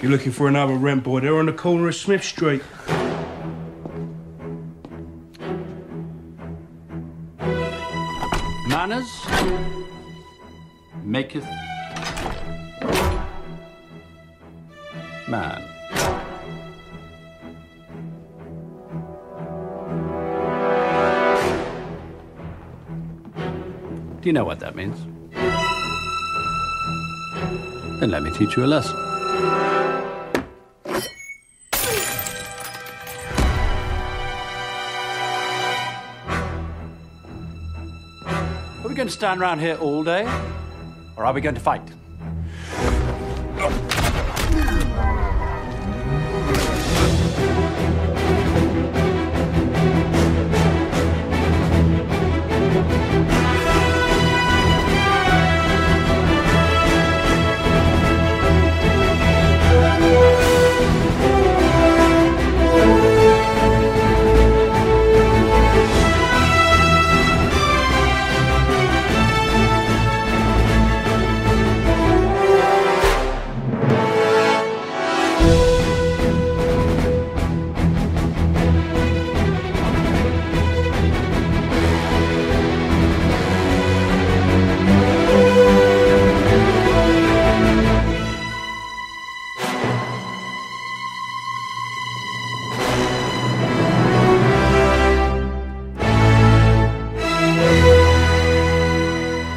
[0.00, 2.62] You're looking for another rent boy, they're on the corner of Smith Street.
[8.66, 9.06] Manners
[11.02, 11.44] maketh
[15.28, 15.62] man.
[24.22, 24.98] Do you know what that means?
[28.00, 29.19] Then let me teach you a lesson.
[39.20, 40.22] Stand around here all day?
[41.14, 41.82] Or are we going to fight?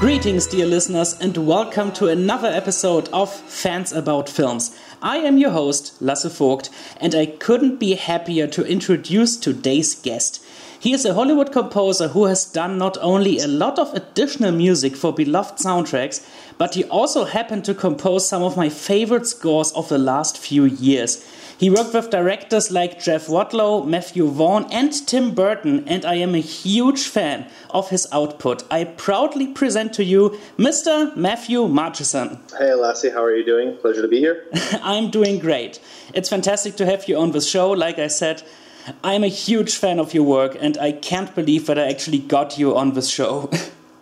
[0.04, 4.78] Greetings, dear listeners, and welcome to another episode of Fans About Films.
[5.02, 10.44] I am your host, Lasse Vogt, and I couldn't be happier to introduce today's guest.
[10.78, 14.98] He is a Hollywood composer who has done not only a lot of additional music
[14.98, 19.88] for beloved soundtracks, but he also happened to compose some of my favorite scores of
[19.88, 21.26] the last few years.
[21.64, 26.36] He worked with directors like Jeff Wadlow, Matthew Vaughn, and Tim Burton, and I am
[26.36, 28.66] a huge fan of his output.
[28.70, 31.16] I proudly present to you Mr.
[31.16, 32.38] Matthew Margeson.
[32.60, 33.78] Hey, Lassie, how are you doing?
[33.78, 34.44] Pleasure to be here.
[34.84, 35.80] I'm doing great.
[36.14, 37.72] It's fantastic to have you on the show.
[37.72, 38.44] Like I said,
[39.02, 42.58] I'm a huge fan of your work, and I can't believe that I actually got
[42.58, 43.50] you on this show.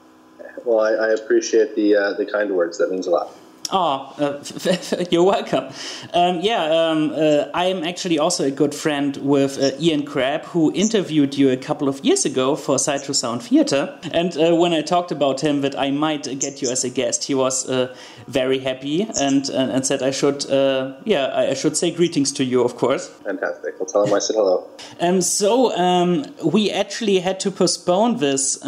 [0.66, 2.80] well, I, I appreciate the uh, the kind words.
[2.80, 3.36] That means a lot.
[3.72, 5.66] Oh, uh, you're welcome.
[6.14, 10.46] Um, yeah, um, uh, I am actually also a good friend with uh, Ian Crabb,
[10.46, 13.98] who interviewed you a couple of years ago for Sideshow Sound Theater.
[14.12, 17.24] And uh, when I talked about him that I might get you as a guest,
[17.26, 17.96] he was uh,
[18.28, 22.44] very happy and, and, and said I should, uh, yeah, I should say greetings to
[22.44, 23.08] you, of course.
[23.24, 23.76] Fantastic.
[23.80, 24.68] I'll tell him I said hello.
[25.00, 28.64] Um, so um, we actually had to postpone this.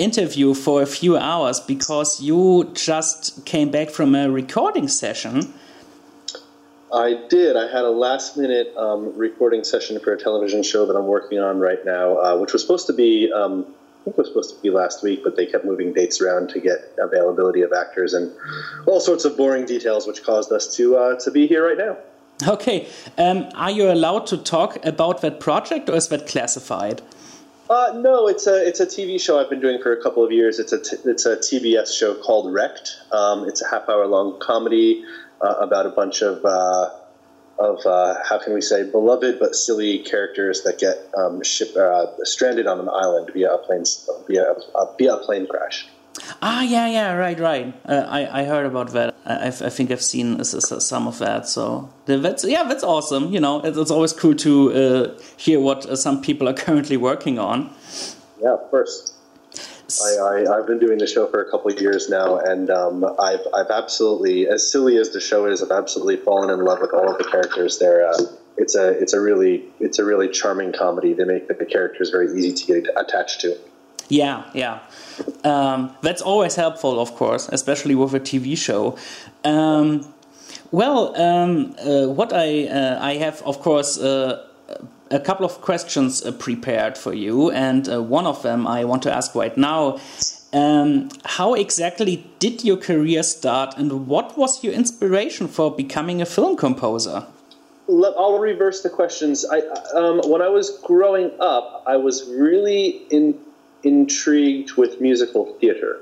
[0.00, 5.52] Interview for a few hours because you just came back from a recording session.
[6.90, 7.54] I did.
[7.54, 11.38] I had a last minute um, recording session for a television show that I'm working
[11.38, 13.66] on right now, uh, which was supposed to be, um,
[14.00, 16.48] I think it was supposed to be last week, but they kept moving dates around
[16.54, 18.32] to get availability of actors and
[18.86, 21.98] all sorts of boring details, which caused us to uh, to be here right now.
[22.48, 22.88] Okay.
[23.18, 27.02] Um, are you allowed to talk about that project, or is that classified?
[27.70, 30.32] Uh, no, it's a it's a TV show I've been doing for a couple of
[30.32, 30.58] years.
[30.58, 33.00] It's a t- it's a TBS show called Wrecked.
[33.12, 35.04] Um, it's a half hour long comedy
[35.40, 36.90] uh, about a bunch of uh,
[37.60, 42.06] of uh, how can we say beloved but silly characters that get um, ship, uh,
[42.24, 43.84] stranded on an island via a plane
[44.26, 44.52] via
[44.98, 45.86] via a plane crash.
[46.42, 47.72] Ah, yeah, yeah, right, right.
[47.88, 49.09] Uh, I, I heard about that.
[49.26, 51.46] I, I think I've seen some of that.
[51.46, 53.32] So that's yeah, that's awesome.
[53.32, 56.96] You know, it's, it's always cool to uh, hear what uh, some people are currently
[56.96, 57.70] working on.
[58.40, 59.14] Yeah, of course.
[59.98, 63.04] I, I, have been doing the show for a couple of years now, and um,
[63.18, 66.94] I've, I've absolutely, as silly as the show is, I've absolutely fallen in love with
[66.94, 67.80] all of the characters.
[67.80, 68.16] There, uh,
[68.56, 71.12] it's a it's a really it's a really charming comedy.
[71.12, 73.58] They make the characters very easy to get attached to.
[74.08, 74.80] Yeah, yeah.
[75.44, 78.96] Um, that's always helpful, of course, especially with a TV show.
[79.44, 80.12] Um,
[80.70, 84.46] well, um, uh, what I uh, I have, of course, uh,
[85.10, 89.02] a couple of questions uh, prepared for you, and uh, one of them I want
[89.02, 89.98] to ask right now.
[90.52, 96.26] Um, how exactly did your career start, and what was your inspiration for becoming a
[96.26, 97.26] film composer?
[97.86, 99.44] Let, I'll reverse the questions.
[99.44, 99.60] I,
[99.94, 103.38] um, when I was growing up, I was really in
[103.82, 106.00] intrigued with musical theater,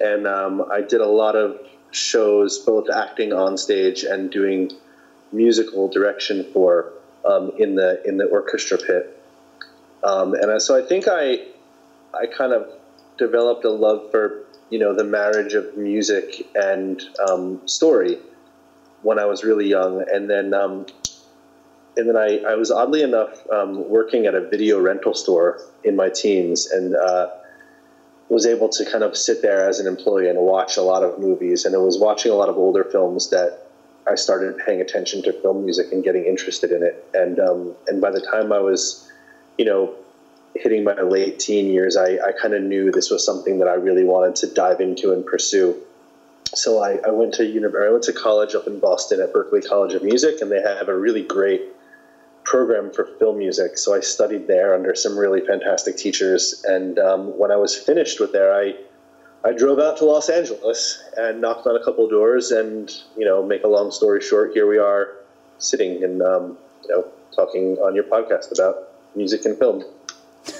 [0.00, 1.58] and um, I did a lot of
[1.90, 4.72] shows, both acting on stage and doing
[5.32, 6.92] musical direction for
[7.24, 9.22] um, in the in the orchestra pit.
[10.02, 11.40] Um, and I, so I think I
[12.12, 12.68] I kind of
[13.18, 18.18] developed a love for you know the marriage of music and um, story
[19.02, 20.86] when I was really young, and then um,
[21.96, 25.96] and then I, I was oddly enough um, working at a video rental store in
[25.96, 27.28] my teens, and uh,
[28.28, 31.18] was able to kind of sit there as an employee and watch a lot of
[31.18, 31.64] movies.
[31.64, 33.66] And I was watching a lot of older films that
[34.06, 37.06] I started paying attention to film music and getting interested in it.
[37.14, 39.10] And um, and by the time I was,
[39.58, 39.94] you know,
[40.54, 43.74] hitting my late teen years, I, I kind of knew this was something that I
[43.74, 45.76] really wanted to dive into and pursue.
[46.54, 47.88] So I, I went to university.
[47.88, 50.88] I went to college up in Boston at Berklee College of Music, and they have
[50.88, 51.62] a really great
[52.44, 53.78] program for film music.
[53.78, 56.62] So I studied there under some really fantastic teachers.
[56.66, 58.74] And um, when I was finished with there, I
[59.46, 62.50] I drove out to Los Angeles and knocked on a couple doors.
[62.50, 65.16] And you know, make a long story short, here we are
[65.58, 69.84] sitting and um, you know talking on your podcast about music and film.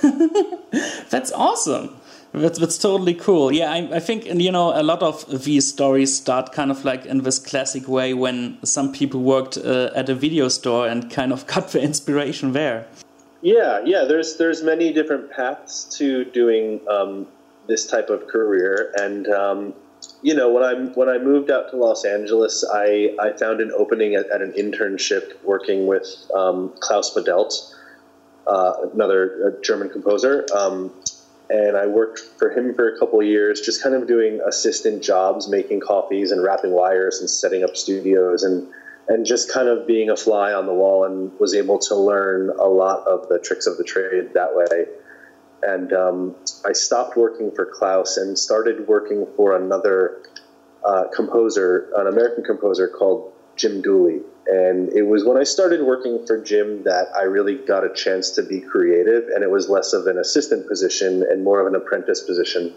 [1.10, 2.00] That's awesome.
[2.34, 3.52] That's that's totally cool.
[3.52, 7.06] Yeah, I, I think you know a lot of these stories start kind of like
[7.06, 11.32] in this classic way when some people worked uh, at a video store and kind
[11.32, 12.86] of got the inspiration there.
[13.40, 14.04] Yeah, yeah.
[14.04, 17.28] There's there's many different paths to doing um,
[17.68, 19.72] this type of career, and um,
[20.22, 23.70] you know when I when I moved out to Los Angeles, I I found an
[23.78, 27.72] opening at, at an internship working with um, Klaus Badelt,
[28.48, 30.46] uh, another German composer.
[31.50, 35.48] And I worked for him for a couple years, just kind of doing assistant jobs,
[35.48, 38.72] making coffees and wrapping wires and setting up studios and
[39.06, 42.48] and just kind of being a fly on the wall and was able to learn
[42.58, 44.86] a lot of the tricks of the trade that way.
[45.62, 50.22] And um, I stopped working for Klaus and started working for another
[50.86, 54.20] uh, composer, an American composer called Jim Dooley.
[54.46, 58.30] And it was when I started working for Jim that I really got a chance
[58.32, 61.74] to be creative, and it was less of an assistant position and more of an
[61.74, 62.74] apprentice position.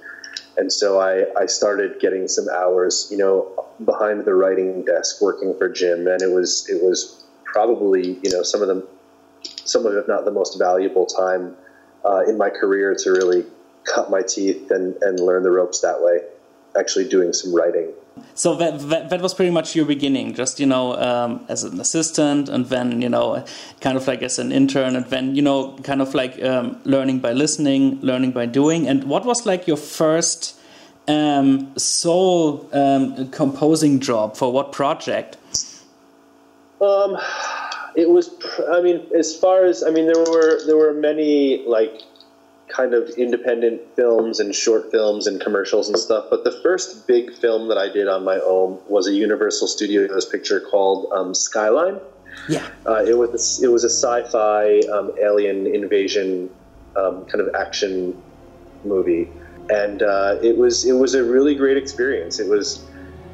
[0.55, 5.55] And so I, I started getting some hours, you know, behind the writing desk working
[5.57, 8.87] for Jim, and it was it was probably you know some of the
[9.65, 11.55] some of if not the most valuable time
[12.05, 13.45] uh, in my career to really
[13.83, 16.19] cut my teeth and, and learn the ropes that way,
[16.77, 17.91] actually doing some writing.
[18.35, 21.79] So that, that, that was pretty much your beginning, just you know, um, as an
[21.79, 23.43] assistant, and then you know,
[23.81, 27.19] kind of like as an intern, and then you know, kind of like um, learning
[27.19, 28.87] by listening, learning by doing.
[28.87, 30.57] And what was like your first
[31.07, 35.37] um, sole um, composing job for what project?
[36.81, 37.17] Um,
[37.95, 38.29] it was.
[38.71, 42.03] I mean, as far as I mean, there were there were many like
[42.67, 46.25] kind of independent films and short films and commercials and stuff.
[46.29, 50.25] But the first big film that I did on my own was a Universal Studios
[50.25, 51.99] picture called um, Skyline.
[52.49, 56.49] Yeah, uh, it was it was a sci-fi um, alien invasion
[56.95, 58.21] um, kind of action
[58.83, 59.29] movie,
[59.69, 62.39] and uh, it was it was a really great experience.
[62.39, 62.85] It was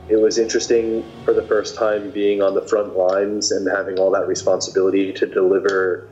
[0.09, 4.11] it was interesting for the first time being on the front lines and having all
[4.11, 6.09] that responsibility to deliver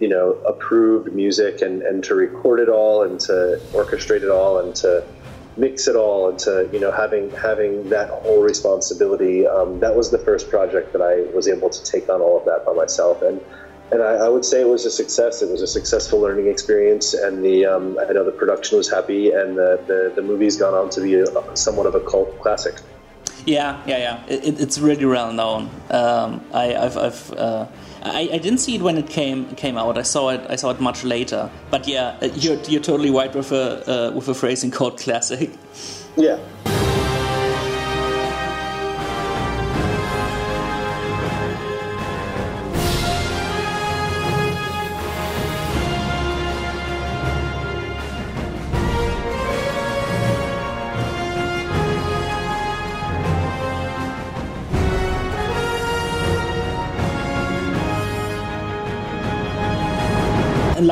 [0.00, 4.58] you know, approved music and, and to record it all and to orchestrate it all
[4.58, 5.04] and to
[5.56, 9.46] mix it all and to, you know, having having that whole responsibility.
[9.46, 12.44] Um, that was the first project that I was able to take on all of
[12.44, 13.22] that by myself.
[13.22, 13.40] And
[13.90, 15.40] and I, I would say it was a success.
[15.42, 19.30] It was a successful learning experience, and the um, I know the production was happy,
[19.30, 22.74] and the, the, the movie's gone on to be a, somewhat of a cult classic.
[23.48, 24.26] Yeah, yeah, yeah.
[24.26, 25.70] It, it's really well known.
[25.88, 27.66] Um, I, have I've uh,
[28.02, 29.96] I, I didn't see it when it came came out.
[29.96, 30.42] I saw it.
[30.50, 31.50] I saw it much later.
[31.70, 35.50] But yeah, uh, you're you're totally right with a uh, with a phrasing called classic.
[36.16, 36.38] Yeah.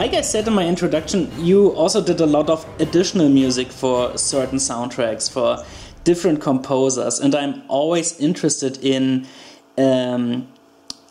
[0.07, 4.17] Like I said in my introduction, you also did a lot of additional music for
[4.17, 5.65] certain soundtracks for
[6.05, 9.27] different composers, and I'm always interested in.
[9.77, 10.47] Um,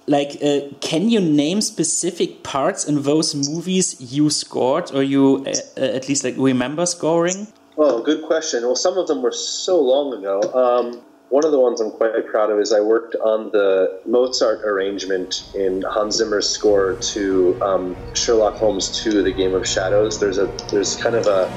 [0.07, 5.81] like, uh, can you name specific parts in those movies you scored, or you uh,
[5.81, 7.47] uh at least like remember scoring?
[7.77, 8.63] Oh, good question.
[8.63, 10.39] Well, some of them were so long ago.
[10.53, 14.61] Um, one of the ones I'm quite proud of is I worked on the Mozart
[14.63, 20.19] arrangement in Hans Zimmer's score to um, Sherlock Holmes 2: The Game of Shadows.
[20.19, 21.51] There's a there's kind of a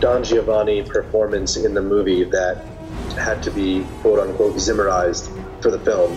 [0.00, 2.64] Don Giovanni performance in the movie that
[3.16, 5.28] had to be quote unquote Zimmerized
[5.60, 6.16] for the film.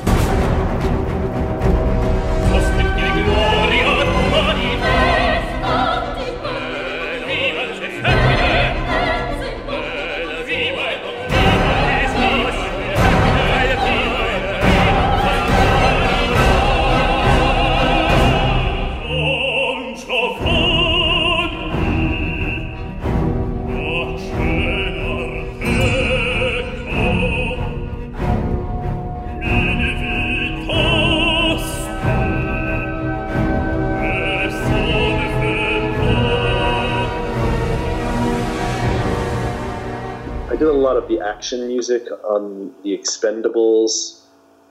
[41.52, 44.22] Action music on the Expendables,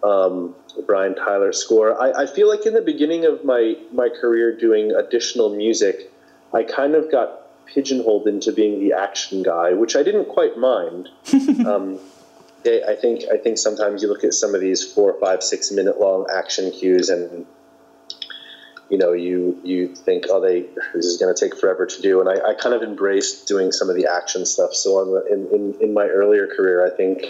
[0.03, 0.55] um,
[0.87, 2.01] Brian Tyler score.
[2.01, 6.11] I, I feel like in the beginning of my my career doing additional music,
[6.55, 11.11] I kind of got pigeonholed into being the action guy, which I didn't quite mind.
[11.67, 11.99] um,
[12.65, 15.71] I I think I think sometimes you look at some of these four, five, six
[15.71, 17.45] minute long action cues and
[18.91, 20.63] you know you you think oh they
[20.95, 23.73] this is going to take forever to do and I, I kind of embraced doing
[23.73, 26.91] some of the action stuff so on the, in, in, in my earlier career I
[26.95, 27.25] think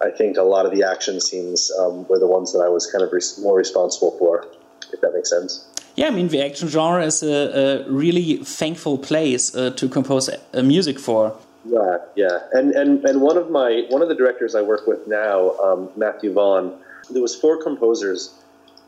[0.00, 2.86] I think a lot of the action scenes um, were the ones that I was
[2.90, 4.46] kind of res- more responsible for
[4.92, 8.96] if that makes sense yeah, I mean, the action genre is a, a really thankful
[8.96, 11.36] place uh, to compose uh, music for.
[11.64, 15.06] Yeah, yeah, and and and one of my one of the directors I work with
[15.06, 16.72] now, um, Matthew Vaughn.
[17.10, 18.32] There was four composers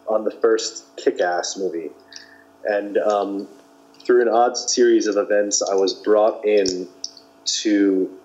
[0.09, 1.91] on the first Kick-Ass movie,
[2.65, 3.49] and um,
[4.05, 6.89] through an odd series of events, I was brought in
[7.45, 8.19] to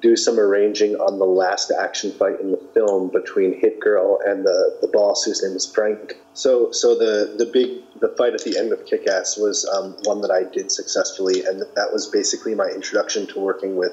[0.00, 4.44] do some arranging on the last action fight in the film between Hit Girl and
[4.44, 6.16] the, the boss, whose name is Frank.
[6.32, 9.96] So, so the the big the fight at the end of Kick Ass was um,
[10.02, 13.92] one that I did successfully, and that was basically my introduction to working with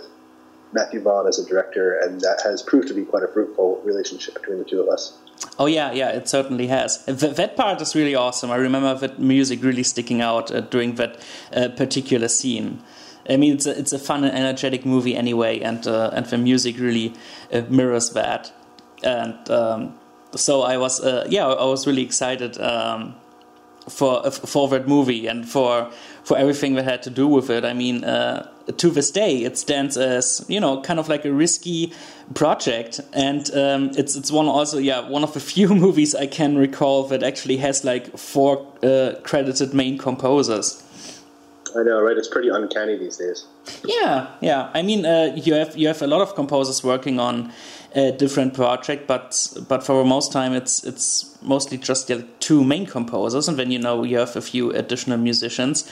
[0.73, 4.35] Matthew Vaughn as a director, and that has proved to be quite a fruitful relationship
[4.35, 5.17] between the two of us.
[5.57, 7.03] Oh yeah, yeah, it certainly has.
[7.05, 8.51] Th that part is really awesome.
[8.51, 11.17] I remember that music really sticking out uh, during that
[11.53, 12.81] uh, particular scene.
[13.29, 16.37] I mean, it's a, it's a fun and energetic movie anyway, and uh, and the
[16.37, 17.13] music really
[17.53, 18.51] uh, mirrors that.
[19.03, 19.99] And um,
[20.35, 23.15] so I was, uh, yeah, I was really excited um,
[23.89, 25.89] for for that movie and for
[26.23, 27.65] for everything that had to do with it.
[27.65, 31.31] I mean, uh, to this day, it stands as you know, kind of like a
[31.31, 31.93] risky
[32.33, 36.57] project, and um, it's it's one also, yeah, one of the few movies I can
[36.57, 40.83] recall that actually has like four uh, credited main composers.
[41.75, 42.17] I know, right?
[42.17, 43.45] It's pretty uncanny these days.
[43.85, 44.69] Yeah, yeah.
[44.73, 47.51] I mean, uh, you have you have a lot of composers working on
[47.95, 52.85] a different project, but but for most time it's it's mostly just the two main
[52.85, 55.89] composers, and then you know you have a few additional musicians.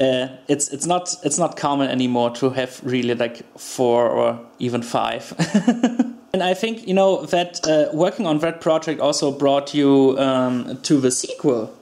[0.00, 4.80] Uh, it's it's not it's not common anymore to have really like four or even
[4.82, 5.34] five.
[6.32, 10.80] and I think you know that uh, working on that project also brought you um,
[10.82, 11.76] to the sequel.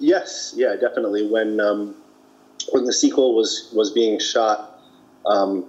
[0.00, 1.26] Yes, yeah, definitely.
[1.26, 1.94] When um,
[2.72, 4.80] when the sequel was was being shot,
[5.26, 5.66] um,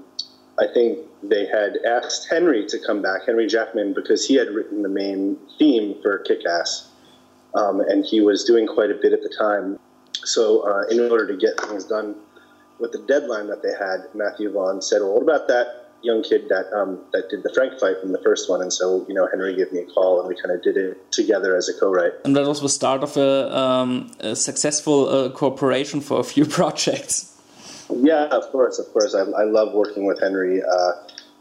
[0.58, 4.84] I think they had asked Henry to come back, Henry Jackman, because he had written
[4.84, 6.88] the main theme for Kick Ass,
[7.56, 9.80] um, and he was doing quite a bit at the time.
[10.24, 12.16] So, uh, in order to get things done
[12.80, 16.48] with the deadline that they had, Matthew Vaughn said, "Well, what about that young kid
[16.50, 19.28] that um, that did the Frank fight from the first one?" And so, you know,
[19.28, 22.14] Henry gave me a call, and we kind of did it together as a co-write.
[22.26, 26.46] And that was the start of a, um, a successful uh, cooperation for a few
[26.60, 27.36] projects.
[27.90, 29.16] Yeah, of course, of course.
[29.16, 30.62] I, I love working with Henry.
[30.62, 30.92] Uh,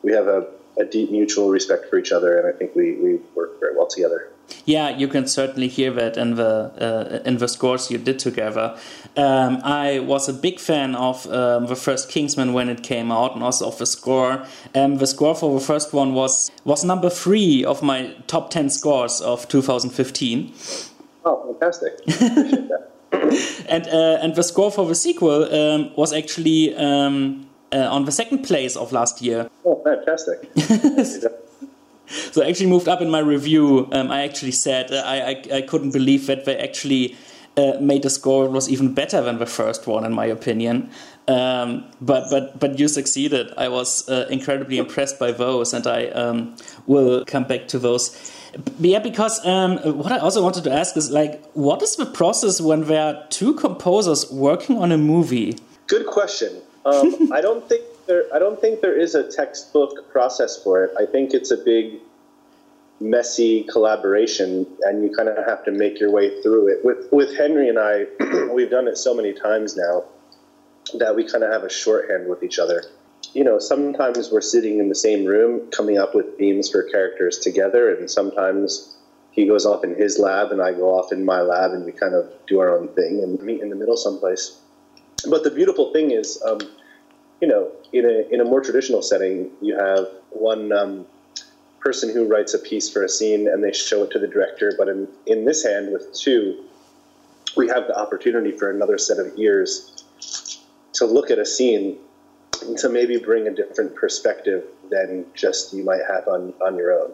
[0.02, 0.47] we have a,
[0.78, 3.87] a, deep mutual respect for each other, and I think we, we work very well
[3.87, 4.30] together.
[4.64, 8.78] Yeah, you can certainly hear that in the uh, in the scores you did together.
[9.16, 13.35] Um, I was a big fan of um, the first Kingsman when it came out,
[13.35, 14.44] and also of the score.
[14.75, 18.70] Um, the score for the first one was was number three of my top ten
[18.70, 20.54] scores of 2015.
[21.25, 21.92] Oh, fantastic!
[23.68, 28.13] And uh, and the score for the sequel um, was actually um, uh, on the
[28.13, 29.51] second place of last year.
[29.65, 30.51] Oh, fantastic!
[32.33, 33.89] so I actually moved up in my review.
[33.93, 37.17] Um, I actually said uh, I, I, I couldn't believe that they actually
[37.59, 40.91] uh, made the score that was even better than the first one, in my opinion.
[41.27, 43.53] Um, but but but you succeeded.
[43.57, 46.57] I was uh, incredibly impressed by those, and I um,
[46.87, 48.33] will come back to those.
[48.79, 52.61] Yeah, because um, what I also wanted to ask is like, what is the process
[52.61, 55.59] when there are two composers working on a movie?
[55.87, 56.63] Good question.
[56.88, 58.25] Um, I don't think there.
[58.35, 60.90] I don't think there is a textbook process for it.
[60.99, 62.00] I think it's a big,
[63.00, 66.85] messy collaboration, and you kind of have to make your way through it.
[66.85, 68.07] With with Henry and I,
[68.52, 70.04] we've done it so many times now
[70.99, 72.83] that we kind of have a shorthand with each other
[73.35, 77.38] you know, sometimes we're sitting in the same room coming up with themes for characters
[77.38, 78.97] together, and sometimes
[79.33, 81.92] he goes off in his lab and I go off in my lab, and we
[81.92, 84.59] kind of do our own thing and meet in the middle someplace.
[85.28, 86.59] But the beautiful thing is, um,
[87.40, 91.07] you know, in a in a more traditional setting, you have one um,
[91.80, 94.75] person who writes a piece for a scene and they show it to the director.
[94.76, 96.64] But in in this hand, with two,
[97.57, 100.04] we have the opportunity for another set of ears
[100.95, 101.99] to look at a scene
[102.62, 106.92] and to maybe bring a different perspective than just you might have on, on your
[106.92, 107.12] own.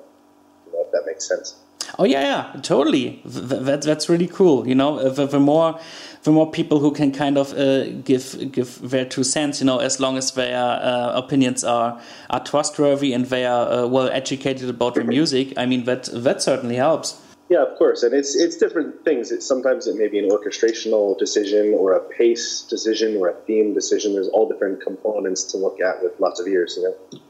[0.66, 1.57] You know, if that makes sense.
[1.99, 3.21] Oh yeah, yeah, totally.
[3.25, 4.67] That, that's really cool.
[4.67, 5.79] You know, the, the more
[6.25, 9.79] the more people who can kind of uh, give give their two cents, you know,
[9.79, 12.00] as long as their uh, opinions are
[12.31, 15.53] are trustworthy and they are uh, well educated about the music.
[15.57, 17.21] I mean, that that certainly helps.
[17.50, 19.33] Yeah, of course, and it's it's different things.
[19.47, 24.14] Sometimes it may be an orchestrational decision or a pace decision or a theme decision.
[24.14, 27.21] There's all different components to look at with lots of ears, you know.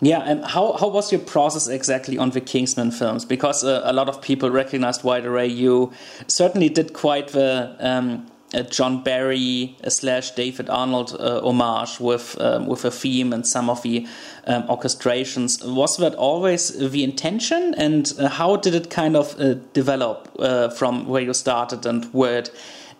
[0.00, 3.24] Yeah, and how, how was your process exactly on the Kingsman films?
[3.24, 5.48] Because uh, a lot of people recognized Wide Array.
[5.48, 5.92] You
[6.28, 12.40] certainly did quite the um, uh, John Barry uh, slash David Arnold uh, homage with
[12.40, 14.06] um, with a theme and some of the
[14.46, 15.62] um, orchestrations.
[15.64, 20.28] Was that always the intention, and uh, how did it kind of uh, develop
[20.76, 22.50] from where you started and where it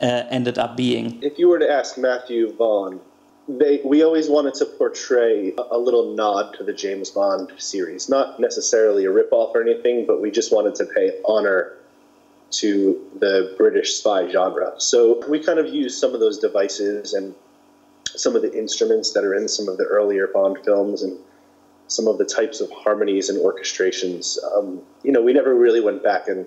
[0.01, 1.23] ended up being?
[1.23, 3.01] If you were to ask Matthew Vaughn,
[3.49, 8.39] they, we always wanted to portray a, little nod to the James Bond series, not
[8.39, 11.73] necessarily a ripoff or anything, but we just wanted to pay honor
[12.51, 14.75] to the British spy genre.
[14.79, 17.35] So we kind of used some of those devices and
[18.07, 21.19] some of the instruments that are in some of the earlier Bond films and
[21.87, 24.37] some of the types of harmonies and orchestrations.
[24.55, 26.47] Um, you know, we never really went back and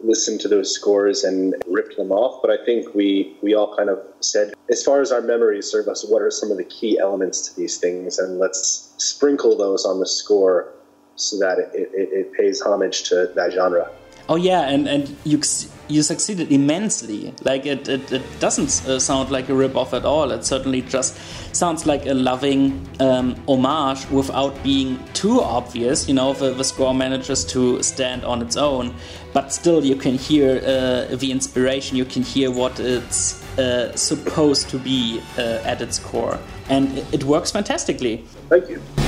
[0.00, 3.88] listened to those scores and ripped them off, but I think we we all kind
[3.88, 6.98] of said, as far as our memories serve us, what are some of the key
[6.98, 10.72] elements to these things, and let's sprinkle those on the score
[11.16, 13.90] so that it, it, it pays homage to that genre.
[14.28, 15.40] Oh yeah, and and you
[15.88, 17.34] you succeeded immensely.
[17.42, 20.30] Like it it, it doesn't uh, sound like a rip off at all.
[20.30, 21.18] It certainly just
[21.54, 26.08] sounds like a loving um, homage without being too obvious.
[26.08, 28.94] You know, the, the score manages to stand on its own,
[29.34, 31.98] but still you can hear uh, the inspiration.
[31.98, 36.38] You can hear what it's uh, supposed to be uh, at its core,
[36.70, 38.24] and it, it works fantastically.
[38.48, 39.03] Thank you.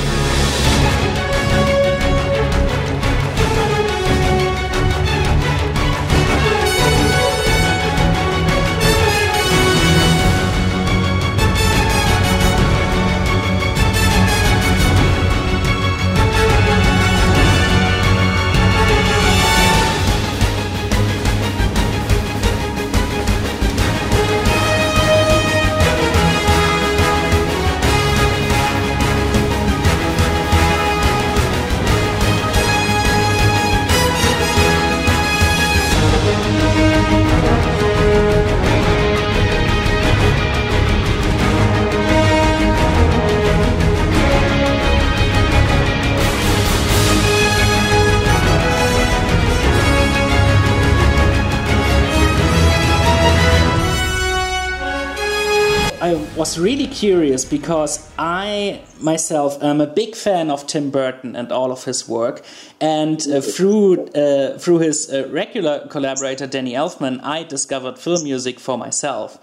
[56.58, 61.84] Really curious because I myself am a big fan of Tim Burton and all of
[61.84, 62.42] his work,
[62.80, 68.58] and uh, through uh, through his uh, regular collaborator Danny Elfman, I discovered film music
[68.58, 69.38] for myself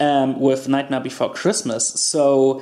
[0.00, 1.86] um, with Nightmare Before Christmas.
[2.00, 2.60] So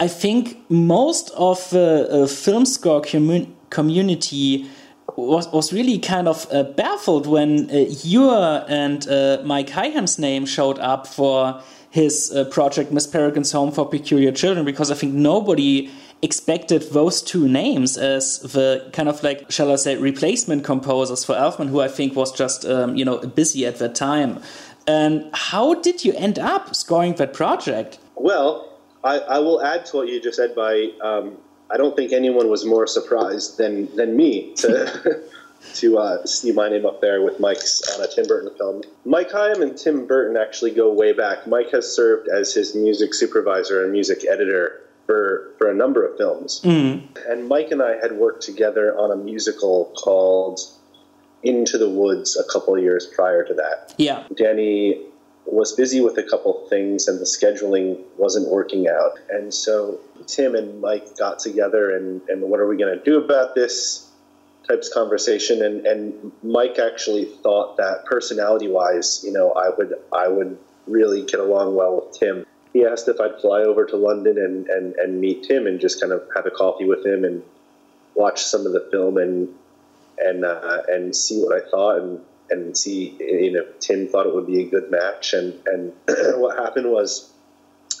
[0.00, 4.68] I think most of the uh, film score commun community
[5.16, 10.46] was, was really kind of uh, baffled when uh, your and uh, Mike Higham's name
[10.46, 15.12] showed up for his uh, project Miss Peregrine's Home for Peculiar Children because I think
[15.12, 15.90] nobody
[16.22, 21.34] expected those two names as the kind of like shall I say replacement composers for
[21.34, 24.40] Elfman, who I think was just um, you know busy at that time.
[24.86, 27.98] And how did you end up scoring that project?
[28.16, 31.36] Well, I, I will add to what you just said by um,
[31.70, 35.22] I don't think anyone was more surprised than than me to
[35.74, 38.82] to uh, see my name up there with Mike's on a Tim Burton film.
[39.04, 41.46] Mike Higham and Tim Burton actually go way back.
[41.46, 46.16] Mike has served as his music supervisor and music editor for, for a number of
[46.16, 46.60] films.
[46.64, 47.02] Mm.
[47.28, 50.60] And Mike and I had worked together on a musical called
[51.42, 53.94] Into the Woods a couple of years prior to that.
[53.98, 54.24] Yeah.
[54.36, 55.02] Danny
[55.46, 59.18] was busy with a couple things and the scheduling wasn't working out.
[59.30, 63.22] And so Tim and Mike got together and, and what are we going to do
[63.22, 64.09] about this?
[64.70, 70.28] Types conversation and and Mike actually thought that personality wise you know I would I
[70.28, 74.38] would really get along well with Tim he asked if I'd fly over to London
[74.38, 77.42] and, and, and meet Tim and just kind of have a coffee with him and
[78.14, 79.48] watch some of the film and
[80.18, 84.34] and uh, and see what I thought and and see you know Tim thought it
[84.34, 85.32] would be a good match.
[85.32, 85.92] And and
[86.40, 87.32] what happened was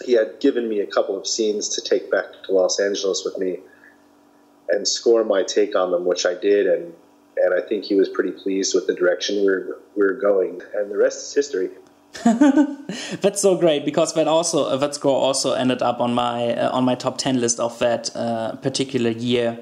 [0.04, 3.38] he had given me a couple of scenes to take back to Los Angeles with
[3.38, 3.58] me
[4.70, 6.92] and score my take on them, which I did, and
[7.36, 10.60] and I think he was pretty pleased with the direction we we're we we're going,
[10.74, 11.70] and the rest is history.
[13.20, 16.84] That's so great because that also that score also ended up on my uh, on
[16.84, 19.58] my top ten list of that uh, particular year.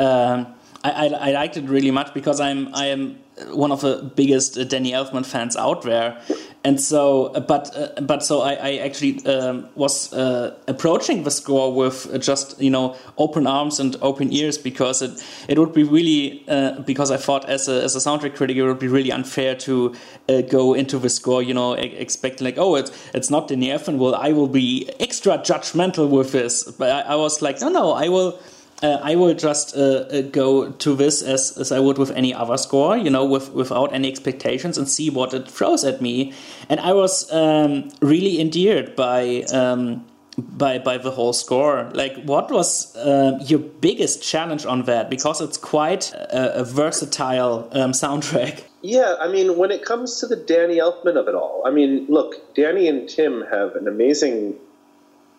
[0.00, 4.10] Um, I, I, I, liked it really much because I'm I am one of the
[4.16, 6.20] biggest uh, Danny Elfman fans out there,
[6.64, 11.30] and so uh, but uh, but so I, I actually um, was uh, approaching the
[11.30, 15.82] score with just you know open arms and open ears because it it would be
[15.82, 19.12] really uh, because I thought as a as a soundtrack critic it would be really
[19.12, 19.94] unfair to
[20.28, 23.68] uh, go into the score you know e expecting like oh it's it's not Danny
[23.68, 26.64] Elfman well I will be extra judgmental with this.
[26.64, 28.38] But I, I was like no no I will
[28.84, 32.34] uh, I will just uh, uh, go to this as, as I would with any
[32.34, 36.34] other score, you know, with, without any expectations and see what it throws at me.
[36.68, 40.04] And I was um, really endeared by um,
[40.36, 41.90] by by the whole score.
[41.94, 45.08] Like, what was uh, your biggest challenge on that?
[45.08, 48.64] Because it's quite a, a versatile um, soundtrack.
[48.82, 52.04] Yeah, I mean, when it comes to the Danny Elfman of it all, I mean,
[52.08, 54.56] look, Danny and Tim have an amazing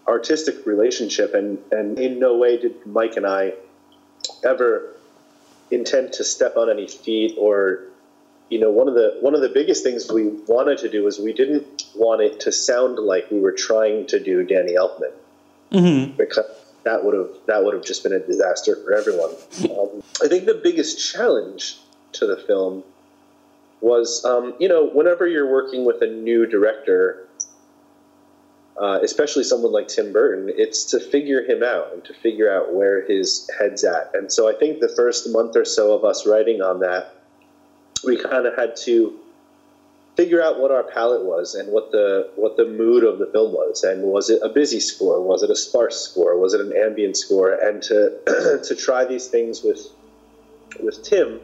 [0.08, 3.54] artistic relationship, and, and in no way did Mike and I
[4.44, 4.96] ever
[5.72, 7.82] intend to step on any feet or
[8.50, 11.20] you know one of the one of the biggest things we wanted to do was
[11.20, 15.12] we didn't want it to sound like we were trying to do Danny Elfman
[15.72, 16.16] mm-hmm.
[16.16, 16.46] because
[16.84, 19.32] that would have that would have just been a disaster for everyone.
[19.72, 21.80] um, I think the biggest challenge
[22.14, 22.84] to the film
[23.82, 27.25] was um, you know whenever you're working with a new director
[28.82, 32.74] uh, especially someone like Tim Burton, it's to figure him out and to figure out
[32.74, 34.12] where his head's at.
[34.14, 37.16] And so I think the first month or so of us writing on that,
[38.04, 39.18] we kind of had to
[40.18, 43.54] figure out what our palette was and what the what the mood of the film
[43.54, 43.84] was.
[43.84, 45.22] And was it a busy score?
[45.22, 46.38] Was it a sparse score?
[46.38, 47.54] Was it an ambient score?
[47.54, 49.88] And to to try these things with
[50.82, 51.40] with Tim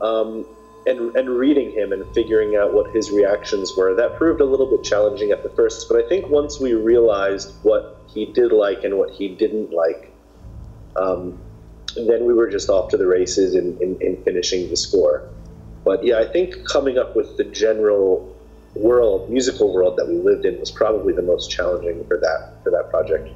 [0.00, 0.46] um,
[0.86, 3.94] and and reading him and figuring out what his reactions were.
[3.94, 7.52] That proved a little bit challenging at the first but i think once we realized
[7.62, 10.12] what he did like and what he didn't like
[10.96, 11.38] um,
[11.96, 15.28] then we were just off to the races in, in, in, finishing the score.
[15.84, 18.30] But yeah i think coming up with the general
[18.74, 22.70] world musical world that we lived in was probably the most challenging for that for
[22.70, 23.28] that project.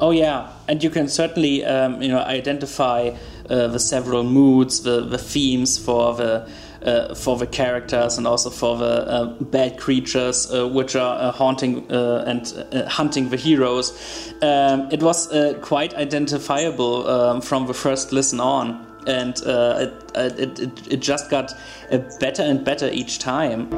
[0.00, 3.16] Oh yeah, and you can certainly um, you know identify
[3.48, 6.48] the several moods, the the themes for the.
[6.80, 11.32] Uh, for the characters and also for the uh, bad creatures uh, which are uh,
[11.32, 12.54] haunting uh, and
[12.86, 14.32] hunting the heroes.
[14.42, 15.26] Um, it was
[15.60, 21.52] quite identifiable um, from the first listen on, and it, it, it, it just got
[22.20, 23.68] better and better each time.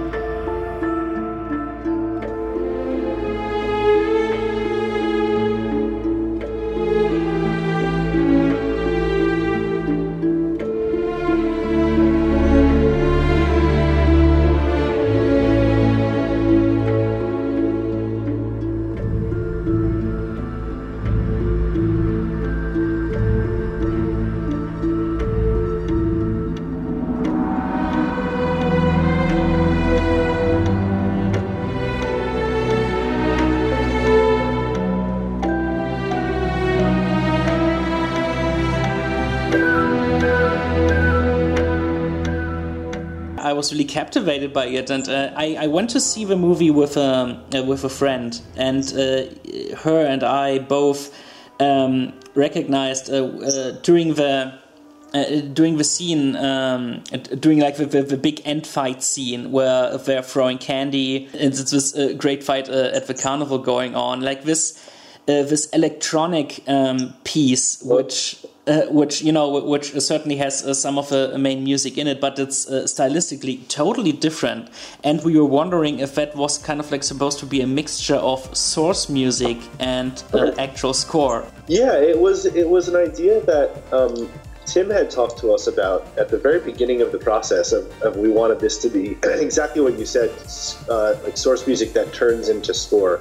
[43.90, 47.62] Captivated by it, and uh, I, I, went to see the movie with um, uh,
[47.62, 51.14] with a friend, and uh, her and I both
[51.58, 54.58] um, recognized uh, uh, during the.
[55.12, 57.02] Uh, during the scene, um,
[57.40, 61.72] during like the, the, the, big end fight scene where they're throwing candy, and it's
[61.72, 64.20] this great fight at the carnival going on.
[64.20, 64.88] Like this,
[65.26, 71.08] this electronic um, piece, which uh, which you know, which certainly has uh, some of
[71.08, 74.68] the main music in it, but it's uh, stylistically totally different.
[75.02, 78.16] And we were wondering if that was kind of like supposed to be a mixture
[78.16, 81.46] of source music and uh, actual score.
[81.68, 82.46] Yeah, it was.
[82.46, 84.28] It was an idea that um,
[84.66, 87.72] Tim had talked to us about at the very beginning of the process.
[87.72, 90.30] Of, of we wanted this to be exactly what you said,
[90.88, 93.20] uh, like source music that turns into score.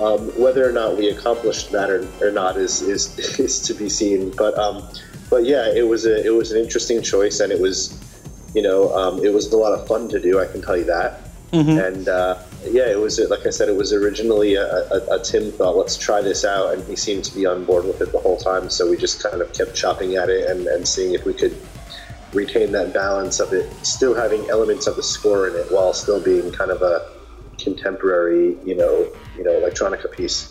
[0.00, 3.88] Um, whether or not we accomplished that or, or not is, is is to be
[3.88, 4.30] seen.
[4.30, 4.82] But um,
[5.30, 8.00] but yeah, it was a it was an interesting choice, and it was
[8.54, 10.40] you know um, it was a lot of fun to do.
[10.40, 11.20] I can tell you that.
[11.52, 11.78] Mm-hmm.
[11.78, 15.52] And uh, yeah, it was like I said, it was originally a, a, a, Tim
[15.52, 18.18] thought, let's try this out, and he seemed to be on board with it the
[18.18, 18.70] whole time.
[18.70, 21.56] So we just kind of kept chopping at it and, and seeing if we could
[22.32, 26.20] retain that balance of it, still having elements of the score in it, while still
[26.20, 27.08] being kind of a
[27.64, 30.50] contemporary, you know, you know, electronica piece.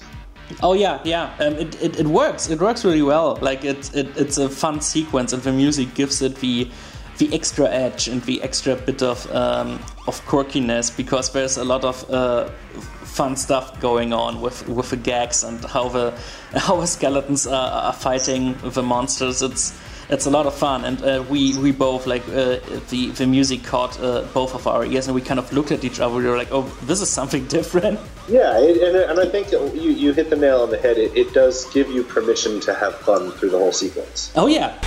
[0.62, 1.34] Oh yeah, yeah.
[1.40, 2.50] Um, it, it, it works.
[2.50, 3.38] It works really well.
[3.42, 6.70] Like it, it it's a fun sequence, and the music gives it the
[7.18, 11.84] the extra edge and the extra bit of um, of quirkiness because there's a lot
[11.84, 12.50] of uh,
[13.06, 16.12] fun stuff going on with with the gags and how the
[16.56, 19.42] how the skeletons are, are fighting the monsters.
[19.42, 19.74] It's
[20.14, 23.64] it's a lot of fun, and uh, we we both like uh, the the music
[23.64, 26.16] caught uh, both of our ears, and we kind of looked at each other.
[26.16, 29.92] We were like, "Oh, this is something different." Yeah, it, and, and I think you
[29.92, 30.98] you hit the nail on the head.
[30.98, 34.32] It, it does give you permission to have fun through the whole sequence.
[34.36, 34.78] Oh yeah.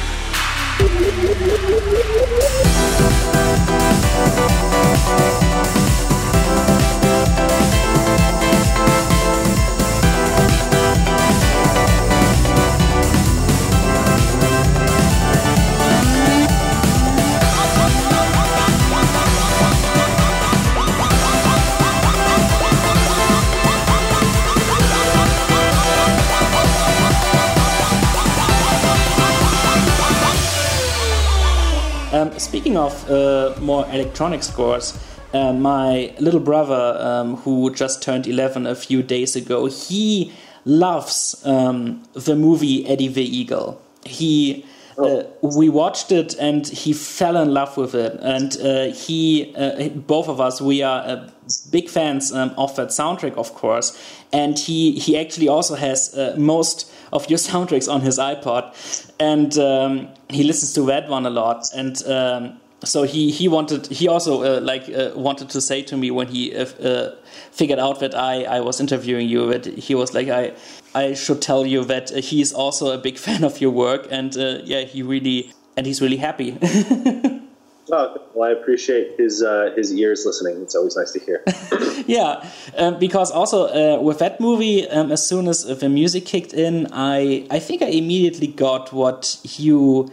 [32.46, 34.96] Speaking of uh, more electronic scores,
[35.34, 40.32] uh, my little brother, um, who just turned 11 a few days ago, he
[40.64, 43.82] loves um, the movie Eddie the Eagle.
[44.04, 44.64] He
[44.98, 48.18] uh, we watched it and he fell in love with it.
[48.22, 51.28] And uh, he, uh, both of us, we are uh,
[51.70, 54.00] big fans um, of that soundtrack, of course.
[54.32, 58.74] And he, he actually also has uh, most of your soundtracks on his iPod,
[59.18, 61.66] and um, he listens to that one a lot.
[61.74, 65.96] And um, so he he wanted he also uh, like uh, wanted to say to
[65.96, 67.14] me when he uh, uh
[67.50, 70.52] figured out that I I was interviewing you that he was like I
[70.94, 74.36] I should tell you that he is also a big fan of your work and
[74.36, 76.58] uh, yeah he really and he's really happy.
[77.92, 80.60] Oh, well, I appreciate his uh, his ears listening.
[80.62, 81.44] It's always nice to hear.
[82.06, 86.52] yeah, um, because also uh, with that movie, um, as soon as the music kicked
[86.52, 90.10] in, I I think I immediately got what you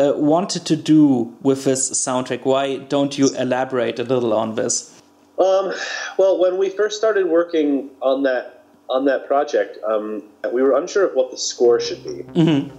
[0.00, 2.44] uh, wanted to do with this soundtrack.
[2.44, 5.00] Why don't you elaborate a little on this?
[5.38, 5.72] Um,
[6.18, 11.06] well, when we first started working on that on that project, um, we were unsure
[11.06, 12.24] of what the score should be.
[12.34, 12.70] Mm -hmm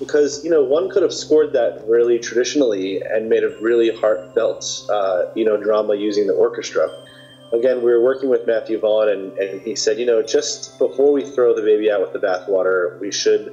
[0.00, 4.64] because you know one could have scored that really traditionally and made a really heartfelt
[4.92, 6.88] uh, you know drama using the orchestra.
[7.52, 11.10] Again, we were working with Matthew Vaughn, and, and he said, you know, just before
[11.10, 13.50] we throw the baby out with the bathwater, we should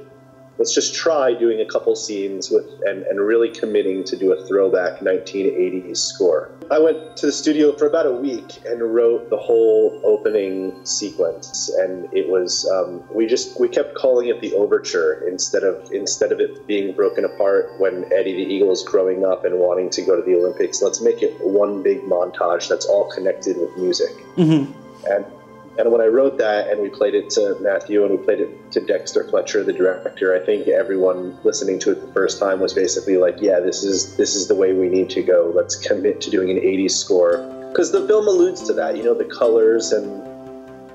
[0.58, 4.46] let's just try doing a couple scenes with and, and really committing to do a
[4.46, 6.50] throwback 1980s score.
[6.70, 11.70] I went to the studio for about a week and wrote the whole opening sequence,
[11.78, 16.32] and it was um, we just we kept calling it the overture instead of instead
[16.32, 20.02] of it being broken apart when Eddie the Eagle is growing up and wanting to
[20.02, 20.82] go to the Olympics.
[20.82, 24.14] Let's make it one big montage that's all connected with music.
[24.36, 24.72] Mm-hmm.
[25.10, 25.24] And
[25.78, 28.72] and when I wrote that and we played it to Matthew and we played it
[28.72, 32.74] to Dexter Fletcher, the director, I think everyone listening to it the first time was
[32.74, 35.52] basically like, "Yeah, this is this is the way we need to go.
[35.54, 37.38] Let's commit to doing an '80s score."
[37.68, 40.26] Because the film alludes to that, you know, the colors and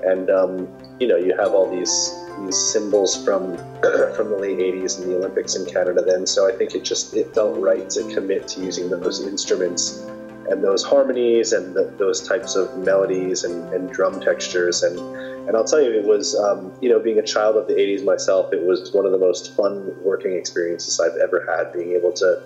[0.04, 0.68] and um,
[1.00, 3.56] you know, you have all these these symbols from
[4.16, 6.02] from the late '80s and the Olympics in Canada.
[6.02, 10.04] Then, so I think it just it felt right to commit to using those instruments
[10.48, 14.98] and those harmonies and the, those types of melodies and, and, drum textures and
[15.46, 18.04] and I'll tell you it was um, you know being a child of the 80s
[18.04, 22.12] myself it was one of the most fun working experiences I've ever had being able
[22.14, 22.42] to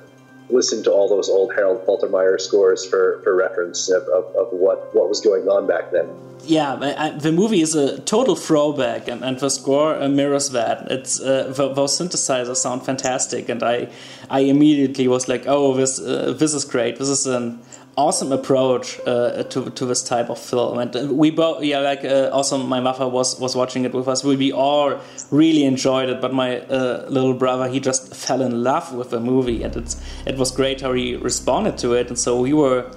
[0.50, 4.94] listen to all those old Harold Faltermeyer scores for, for reference of, of, of what,
[4.94, 6.08] what was going on back then.
[6.44, 10.90] Yeah, I, the movie is a total throwback, and, and the score uh, mirrors that.
[10.90, 13.90] It's uh, those synthesizers sound fantastic, and I
[14.30, 16.98] I immediately was like, oh, this uh, this is great.
[16.98, 17.60] This is an
[17.98, 22.30] awesome approach uh, to to this type of film, and we both yeah like uh,
[22.32, 24.22] also my mother was was watching it with us.
[24.22, 28.62] We, we all really enjoyed it, but my uh, little brother he just fell in
[28.62, 32.18] love with the movie, and it's it was great how he responded to it, and
[32.18, 32.90] so we were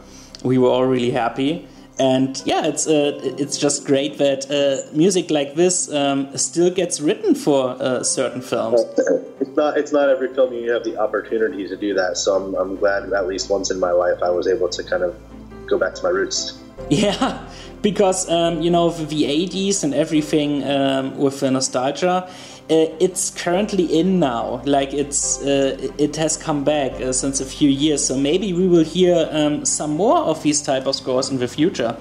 [0.43, 1.67] we were all really happy
[1.99, 6.99] and yeah, it's uh, it's just great that uh, music like this um, still gets
[6.99, 8.81] written for uh, certain films.
[9.41, 12.15] It's not it's not every film you have the opportunity to do that.
[12.15, 15.03] So I'm I'm glad at least once in my life I was able to kind
[15.03, 15.13] of
[15.67, 16.57] go back to my roots.
[16.89, 17.45] Yeah,
[17.81, 22.29] because um, you know the 80s and everything um, with the nostalgia
[22.71, 24.61] it's currently in now.
[24.65, 28.05] Like it's uh, it has come back uh, since a few years.
[28.05, 31.47] So maybe we will hear um, some more of these type of scores in the
[31.47, 31.97] future.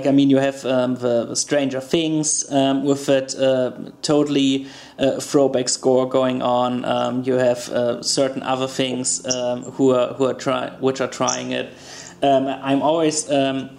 [0.00, 4.66] Like I mean, you have um, the, Stranger Things um, with that uh, totally
[4.98, 6.86] uh, throwback score going on.
[6.86, 11.52] Um, you have uh, certain other things um, who are who are which are trying
[11.52, 11.74] it.
[12.22, 13.78] Um, I'm always um,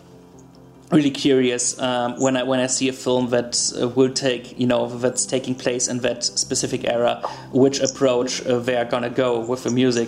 [0.92, 4.86] really curious when I when I see a film that uh, will take you know
[4.88, 9.64] that's taking place in that specific era, which approach uh, they are gonna go with
[9.64, 10.08] the music.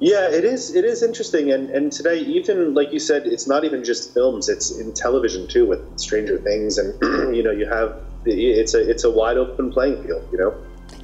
[0.00, 0.74] Yeah, it is.
[0.74, 4.48] It is interesting, and and today, even like you said, it's not even just films;
[4.48, 6.94] it's in television too, with Stranger Things, and
[7.36, 10.54] you know, you have it's a it's a wide open playing field, you know.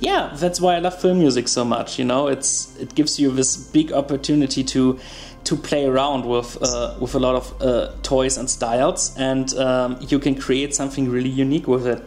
[0.00, 1.98] Yeah, that's why I love film music so much.
[1.98, 4.98] You know, it's it gives you this big opportunity to
[5.44, 9.98] to play around with uh, with a lot of uh, toys and styles, and um,
[10.08, 12.02] you can create something really unique with it.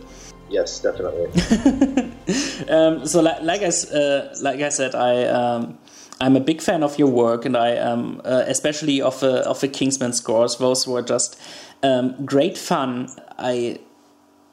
[0.49, 1.27] Yes, definitely.
[2.69, 5.25] um, so, like, like I uh, like I said, I.
[5.25, 5.77] Um,
[6.21, 9.61] I'm a big fan of your work, and I am uh, especially of the of
[9.61, 10.57] the Kingsman scores.
[10.57, 11.39] Those were just
[11.81, 13.09] um, great fun.
[13.37, 13.79] I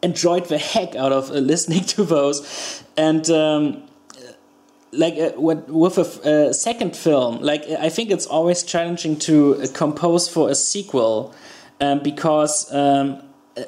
[0.02, 3.28] enjoyed the heck out of uh, listening to those, and.
[3.30, 3.82] Um,
[4.92, 9.66] like uh, with a uh, second film, like I think it's always challenging to uh,
[9.74, 11.34] compose for a sequel,
[11.80, 13.20] um, because um,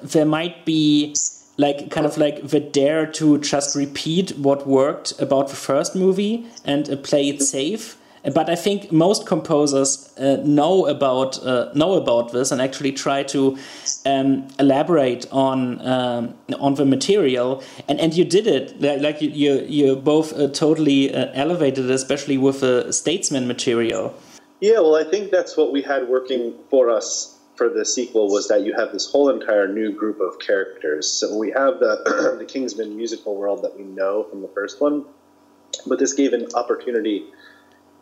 [0.02, 1.14] there might be
[1.58, 6.46] like kind of like the dare to just repeat what worked about the first movie
[6.64, 7.96] and uh, play it safe.
[8.34, 13.22] But I think most composers uh, know about uh, know about this and actually try
[13.24, 13.56] to
[14.04, 17.62] um, elaborate on um, on the material.
[17.88, 22.38] And and you did it like you you, you both uh, totally uh, elevated, especially
[22.38, 24.14] with the statesman material.
[24.60, 28.46] Yeah, well, I think that's what we had working for us for the sequel was
[28.48, 31.10] that you have this whole entire new group of characters.
[31.10, 35.04] So we have the the Kingsman musical world that we know from the first one,
[35.86, 37.26] but this gave an opportunity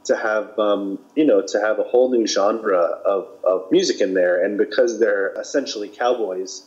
[0.04, 4.12] to have um, you know to have a whole new genre of, of music in
[4.12, 6.66] there, and because they're essentially cowboys,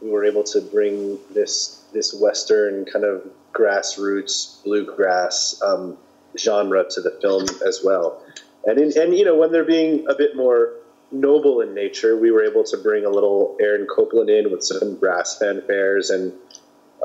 [0.00, 5.98] we were able to bring this this western kind of grassroots bluegrass um,
[6.38, 8.22] genre to the film as well.
[8.64, 10.72] And in, and you know when they're being a bit more
[11.10, 14.96] noble in nature, we were able to bring a little Aaron Copland in with some
[14.96, 16.32] brass fanfares and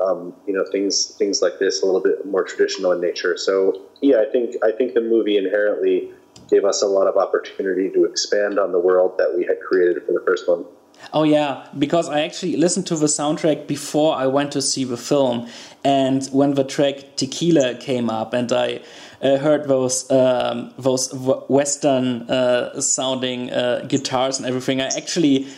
[0.02, 3.36] um, you know things things like this a little bit more traditional in nature.
[3.36, 6.10] So yeah, I think I think the movie inherently
[6.50, 10.02] gave us a lot of opportunity to expand on the world that we had created
[10.04, 10.64] for the first one.
[11.12, 14.96] Oh yeah, because I actually listened to the soundtrack before I went to see the
[14.96, 15.48] film,
[15.84, 18.80] and when the track Tequila came up, and I
[19.24, 21.12] uh, heard those um, those
[21.48, 25.48] Western uh, sounding uh, guitars and everything, I actually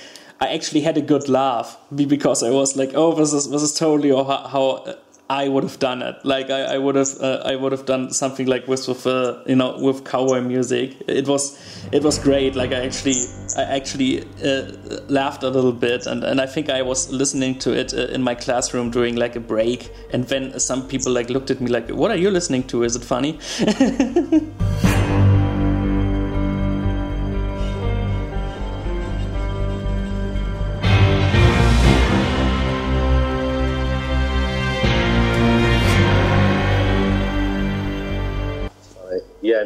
[0.41, 3.75] I actually had a good laugh because I was like, oh, this is this is
[3.75, 4.95] totally how, how
[5.29, 6.25] I would have done it.
[6.25, 9.39] Like I, I would have uh, I would have done something like this with uh,
[9.47, 10.97] you know with cowboy music.
[11.09, 11.59] It was
[11.91, 12.55] it was great.
[12.55, 13.17] Like I actually
[13.57, 14.73] I actually uh,
[15.09, 18.23] laughed a little bit, and, and I think I was listening to it uh, in
[18.23, 21.89] my classroom during like a break, and then some people like looked at me like,
[21.91, 22.85] "What are you listening to?
[22.85, 23.41] Is it funny?"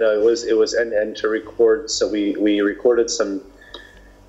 [0.00, 1.90] no, it was it was and and to record.
[1.90, 3.42] So we we recorded some.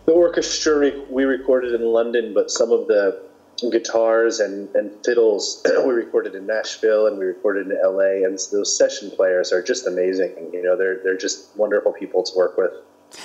[0.06, 3.22] The orchestra we recorded in London, but some of the
[3.70, 8.76] guitars and, and fiddles we recorded in Nashville and we recorded in LA and those
[8.76, 12.72] session players are just amazing you know they're they're just wonderful people to work with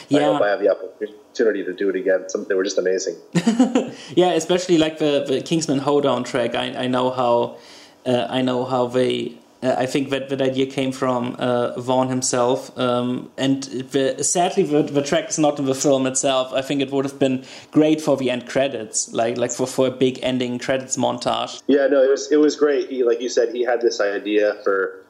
[0.09, 0.19] yeah.
[0.19, 3.17] I hope I have the opportunity to do it again some, they were just amazing
[4.15, 7.57] yeah especially like the, the Kingsman Hoedown track I, I know how
[8.05, 12.09] uh, I know how they uh, I think that that idea came from uh, Vaughn
[12.09, 16.53] himself, um, and the, sadly, the, the, track is not in the film itself.
[16.53, 19.87] I think it would have been great for the end credits, like like for, for
[19.87, 21.63] a big ending credits montage.
[21.67, 22.91] Yeah, no, it was it was great.
[22.91, 25.06] He, like you said, he had this idea for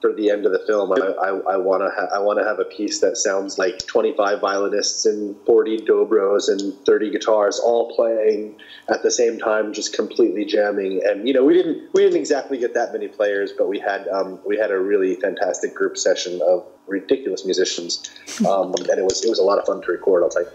[0.00, 0.92] for the end of the film.
[0.92, 3.78] I, I, I want to ha- I want to have a piece that sounds like
[3.86, 8.56] 25 violinists and 40 dobros and 30 guitars all playing
[8.88, 11.02] at the same time, just completely jamming.
[11.04, 14.06] And you know, we didn't we didn't exactly get that many players, but we had
[14.08, 18.08] um, we had a really fantastic group session of ridiculous musicians,
[18.48, 20.22] um, and it was it was a lot of fun to record.
[20.22, 20.48] I'll tell you.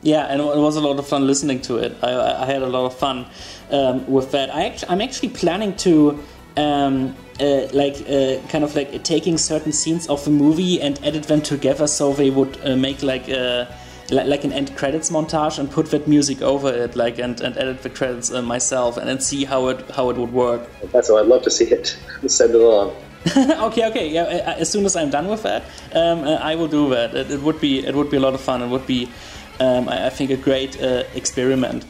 [0.00, 1.96] Yeah, and it was a lot of fun listening to it.
[2.02, 3.26] I, I had a lot of fun
[3.70, 4.54] um, with that.
[4.54, 6.22] I actually, I'm actually planning to
[6.56, 11.24] um, uh, like uh, kind of like taking certain scenes of the movie and edit
[11.24, 13.72] them together so they would uh, make like a
[14.10, 17.82] like an end credits montage and put that music over it like and, and edit
[17.82, 20.68] the credits uh, myself and then see how it how it would work.
[20.92, 21.96] That's what i'd love to see it.
[22.26, 22.96] Send it along.
[23.36, 24.08] Okay okay.
[24.08, 24.24] Yeah
[24.58, 25.62] as soon as i'm done with that
[25.94, 27.14] um, uh, i will do that.
[27.14, 28.62] It, it, would be it would be a lot of fun.
[28.62, 29.08] It would be
[29.60, 31.84] um, I, I, think a great uh, experiment.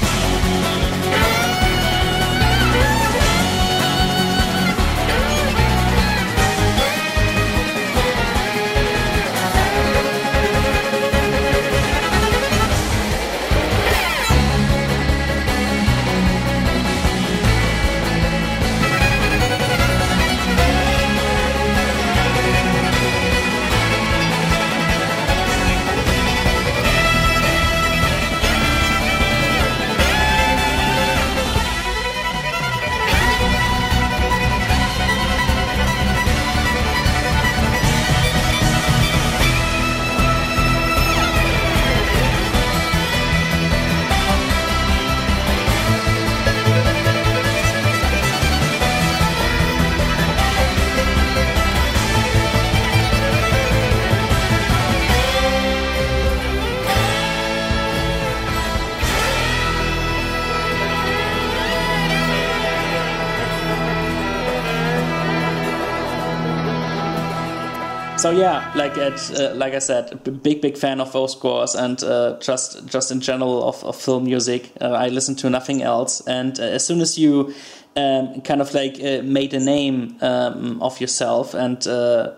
[68.29, 72.03] So yeah, like at, uh, like I said, big big fan of those scores and
[72.03, 74.70] uh, just just in general of, of film music.
[74.81, 77.55] Uh, I listen to nothing else, and uh, as soon as you
[77.97, 82.33] um, kind of like uh, made a name um, of yourself and uh,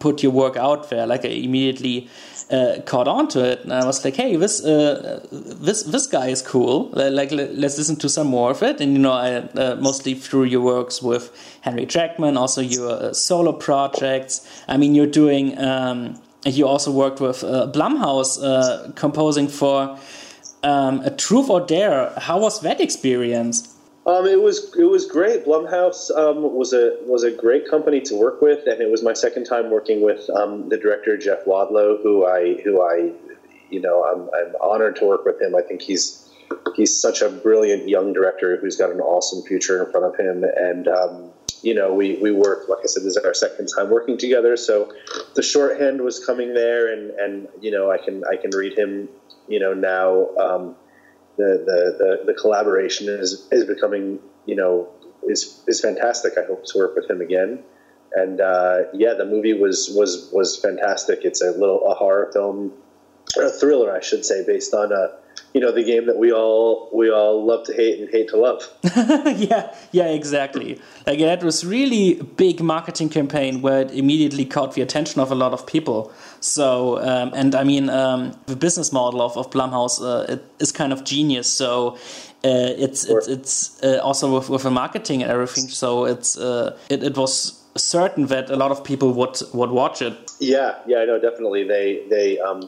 [0.00, 2.10] put your work out there, like I immediately
[2.50, 6.28] uh, caught on to it, and I was like, "Hey, this uh, this this guy
[6.28, 6.90] is cool.
[6.92, 10.44] Like, let's listen to some more of it." And you know, I uh, mostly through
[10.44, 11.30] your works with
[11.60, 14.46] Henry Jackman, also your uh, solo projects.
[14.68, 15.58] I mean, you're doing.
[15.58, 19.98] Um, you also worked with uh, Blumhouse, uh, composing for
[20.62, 22.12] um, a Truth or Dare.
[22.16, 23.76] How was that experience?
[24.10, 25.44] Um, it was it was great.
[25.44, 29.12] Blumhouse um, was a was a great company to work with, and it was my
[29.12, 33.12] second time working with um, the director Jeff Wadlow, who I who I
[33.70, 35.54] you know I'm, I'm honored to work with him.
[35.54, 36.28] I think he's
[36.74, 40.42] he's such a brilliant young director who's got an awesome future in front of him,
[40.56, 41.30] and um,
[41.62, 44.56] you know we we worked like I said this is our second time working together,
[44.56, 44.92] so
[45.36, 49.08] the shorthand was coming there, and and you know I can I can read him
[49.46, 50.74] you know now um,
[51.36, 54.88] the, the, the, the collaboration is, is becoming, you know,
[55.28, 56.34] is, is fantastic.
[56.38, 57.62] I hope to work with him again.
[58.14, 61.20] And uh, yeah, the movie was, was, was fantastic.
[61.22, 62.72] It's a little a horror film,
[63.40, 65.16] a thriller, I should say, based on a,
[65.54, 68.36] you know the game that we all we all love to hate and hate to
[68.36, 68.62] love.
[69.38, 70.80] yeah, yeah, exactly.
[71.06, 75.32] Like that was really a big marketing campaign where it immediately caught the attention of
[75.32, 76.12] a lot of people.
[76.40, 80.92] So um, and I mean um, the business model of of Blumhouse uh, is kind
[80.92, 81.48] of genius.
[81.48, 81.98] So.
[82.42, 83.18] Uh, it's, sure.
[83.18, 85.68] it's it's uh, also with, with the marketing and everything.
[85.68, 90.02] So it's uh, it, it was certain that a lot of people would would watch
[90.02, 90.14] it.
[90.38, 91.64] Yeah, yeah, I know definitely.
[91.64, 92.62] They they um,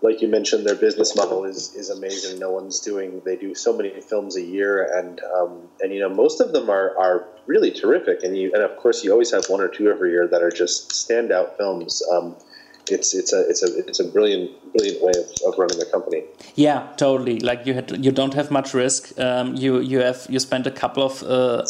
[0.00, 2.38] like you mentioned, their business model is, is amazing.
[2.38, 3.20] No one's doing.
[3.24, 6.70] They do so many films a year, and um, and you know most of them
[6.70, 8.22] are, are really terrific.
[8.22, 10.50] And you and of course you always have one or two every year that are
[10.50, 12.02] just standout films.
[12.12, 12.36] Um,
[12.90, 16.22] it's it's a it's a it's a brilliant brilliant way of, of running a company.
[16.54, 17.40] Yeah, totally.
[17.40, 19.18] Like you had you don't have much risk.
[19.18, 21.22] Um, you you have you spend a couple of.
[21.22, 21.64] Uh,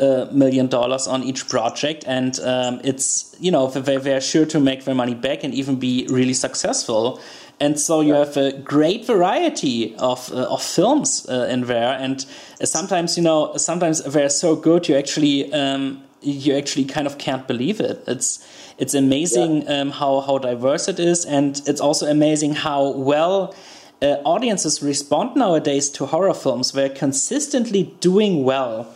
[0.00, 4.58] uh, million dollars on each project, and um, it's you know they, they're sure to
[4.58, 7.20] make their money back and even be really successful
[7.60, 12.26] and so you have a great variety of uh, of films uh, in there, and
[12.64, 17.46] sometimes you know sometimes they're so good you actually um, you actually kind of can't
[17.46, 18.02] believe it.
[18.06, 18.46] It's
[18.78, 19.80] it's amazing yeah.
[19.80, 23.54] um, how how diverse it is, and it's also amazing how well.
[24.02, 26.72] Uh, audiences respond nowadays to horror films.
[26.72, 28.92] They're consistently doing well.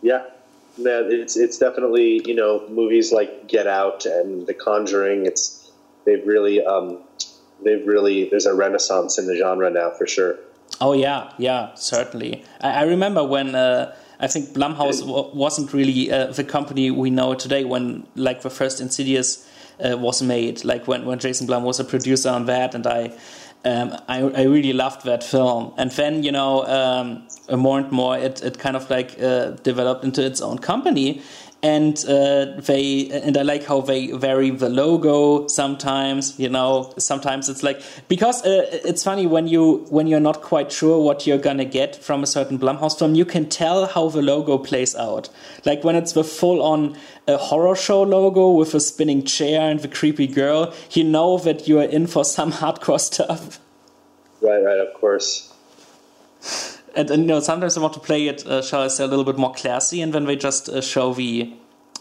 [0.00, 0.22] Yeah,
[0.78, 5.26] yeah, it's it's definitely you know movies like Get Out and The Conjuring.
[5.26, 5.70] It's
[6.06, 6.98] they've really um,
[7.62, 10.38] they've really there's a renaissance in the genre now for sure.
[10.80, 12.44] Oh yeah, yeah, certainly.
[12.60, 15.04] I, I remember when uh, I think Blumhouse
[15.34, 19.48] wasn't really uh, the company we know today when like the first Insidious
[19.84, 20.64] uh, was made.
[20.64, 23.16] Like when when Jason Blum was a producer on that, and I.
[23.64, 27.26] Um, I, I really loved that film, and then you know um,
[27.60, 31.22] more and more it, it kind of like uh, developed into its own company,
[31.62, 36.38] and uh, they and I like how they vary the logo sometimes.
[36.38, 40.70] You know, sometimes it's like because uh, it's funny when you when you're not quite
[40.70, 44.22] sure what you're gonna get from a certain Blumhouse film, you can tell how the
[44.22, 45.28] logo plays out.
[45.64, 46.96] Like when it's the full on
[47.26, 51.66] uh, horror show logo with a spinning chair and the creepy girl, you know that
[51.66, 53.58] you are in for some hardcore stuff.
[54.40, 55.52] Right, right, of course
[56.98, 59.06] and, and, you know sometimes I want to play it, uh, shall I say, a
[59.06, 61.52] little bit more classy, and then they just uh, show the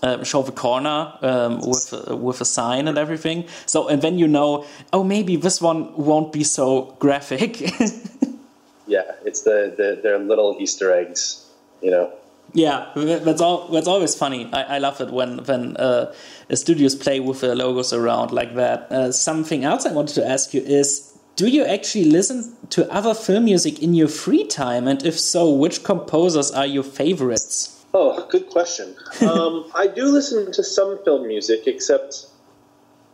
[0.04, 3.45] uh, show the corner um, with uh, with a sign and everything.
[3.66, 7.62] So and then you know, oh, maybe this one won't be so graphic.
[8.88, 11.45] yeah, it's the, the their little Easter eggs,
[11.82, 12.12] you know.
[12.54, 13.68] Yeah, that's all.
[13.68, 14.50] That's always funny.
[14.54, 16.14] I, I love it when when uh,
[16.54, 18.91] studios play with the logos around like that.
[18.91, 21.07] Uh, something else I wanted to ask you is:
[21.38, 24.88] Do you actually listen to other film music in your free time?
[24.88, 27.85] And if so, which composers are your favorites?
[27.93, 28.95] Oh, good question.
[29.21, 32.25] um, I do listen to some film music, except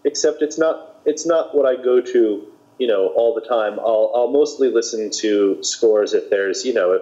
[0.06, 2.48] except it's not it's not what I go to,
[2.80, 3.78] you know, all the time.
[3.78, 7.02] I'll I'll mostly listen to scores if there's you know if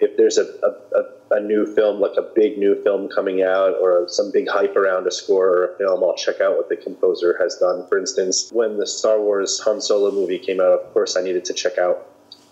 [0.00, 1.04] if there's a, a, a,
[1.38, 5.12] new film, like a big new film coming out, or some big hype around a
[5.12, 7.86] score or a film, I'll check out what the composer has done.
[7.86, 11.44] For instance, when the Star Wars Han Solo movie came out, of course, I needed
[11.44, 12.08] to check out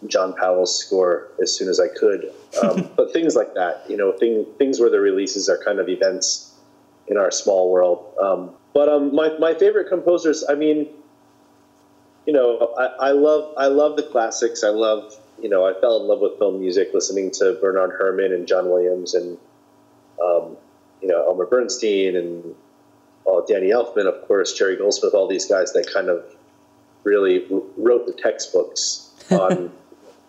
[0.07, 2.33] John Powell's score as soon as I could.
[2.63, 5.89] Um, but things like that, you know, thing, things where the releases are kind of
[5.89, 6.55] events
[7.09, 8.15] in our small world.
[8.23, 10.89] Um, but um, my, my favorite composers, I mean,
[12.29, 14.63] you know, I, I love I love the classics.
[14.63, 18.33] I love you know, I fell in love with film music listening to Bernard Herrmann
[18.33, 19.39] and John Williams and,
[20.23, 20.57] um,
[21.01, 22.55] you know, Elmer Bernstein and
[23.25, 26.25] well, Danny Elfman, of course, Jerry Goldsmith, all these guys that kind of
[27.05, 29.71] really wrote the textbooks on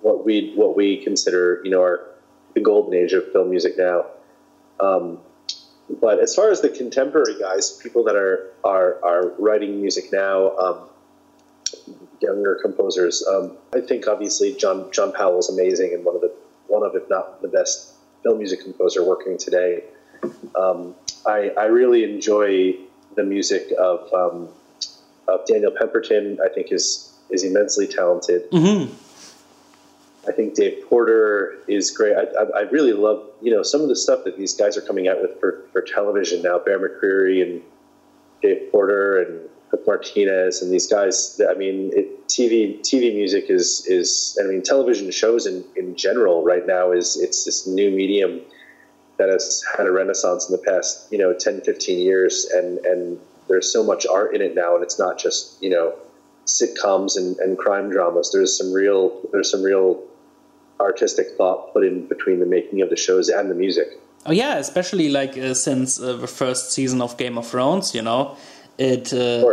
[0.01, 2.01] what we what we consider, you know, our
[2.55, 4.05] the golden age of film music now.
[4.79, 5.19] Um,
[6.01, 10.55] but as far as the contemporary guys, people that are are are writing music now,
[10.57, 10.88] um,
[12.21, 13.25] younger composers.
[13.27, 16.33] Um, I think obviously John John Powell is amazing and one of the
[16.67, 19.83] one of if not the best film music composer working today.
[20.55, 22.75] Um, I, I really enjoy
[23.15, 24.49] the music of um,
[25.27, 26.39] of Daniel Pemberton.
[26.43, 28.49] I think is is immensely talented.
[28.51, 28.93] Mm-hmm.
[30.27, 32.15] I think Dave Porter is great.
[32.15, 34.81] I, I, I, really love you know some of the stuff that these guys are
[34.81, 36.59] coming out with for, for television now.
[36.59, 37.61] Bear McCreary and
[38.41, 39.49] Dave Porter and
[39.85, 41.39] Martinez and these guys.
[41.49, 46.43] I mean, it, TV TV music is is I mean, television shows in, in general
[46.43, 48.41] right now is it's this new medium
[49.17, 53.19] that has had a renaissance in the past you know 10, 15 years, and and
[53.47, 55.93] there's so much art in it now, and it's not just you know
[56.45, 58.31] sitcoms and, and crime dramas.
[58.31, 60.03] There's some real there's some real
[60.79, 63.99] artistic thought put in between the making of the shows and the music.
[64.25, 68.01] Oh yeah, especially like uh, since uh, the first season of Game of Thrones, you
[68.01, 68.35] know,
[68.79, 69.45] it uh,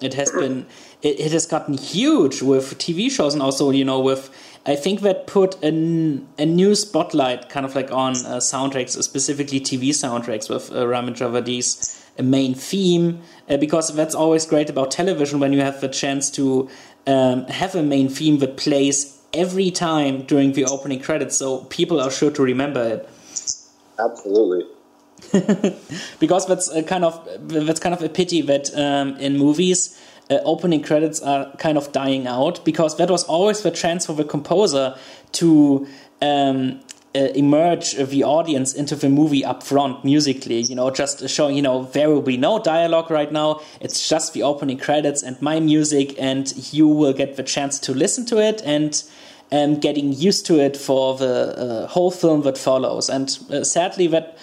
[0.00, 0.66] it has been
[1.02, 4.30] it, it, has gotten huge with TV shows and also you know with
[4.66, 9.60] I think that put a, a new spotlight kind of like on uh, soundtracks, specifically
[9.60, 15.40] TV soundtracks with uh, Ramin Djawadi's main theme uh, because that's always great about television
[15.40, 16.70] when you have the chance to
[17.06, 22.00] um, have a main theme that plays every time during the opening credits, so people
[22.00, 23.08] are sure to remember it.
[23.98, 24.64] Absolutely.
[26.20, 30.00] because that's a kind of that's kind of a pity that um, in movies
[30.30, 34.14] uh, opening credits are kind of dying out because that was always the chance for
[34.14, 34.96] the composer
[35.32, 35.86] to
[36.22, 36.80] um,
[37.14, 41.62] uh, emerge the audience into the movie up front musically you know just showing you
[41.62, 45.60] know there will be no dialogue right now it's just the opening credits and my
[45.60, 49.04] music and you will get the chance to listen to it and
[49.52, 53.08] um, getting used to it for the uh, whole film that follows.
[53.08, 54.36] And uh, sadly that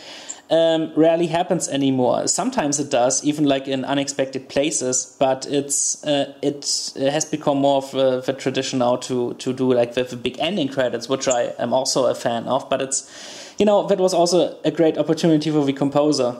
[0.51, 2.27] um, rarely happens anymore.
[2.27, 5.15] Sometimes it does, even like in unexpected places.
[5.17, 9.93] But it's uh, it has become more of a, tradition now to to do like
[9.93, 12.69] the, the big ending credits, which I am also a fan of.
[12.69, 13.09] But it's
[13.57, 16.35] you know that was also a great opportunity for the composer.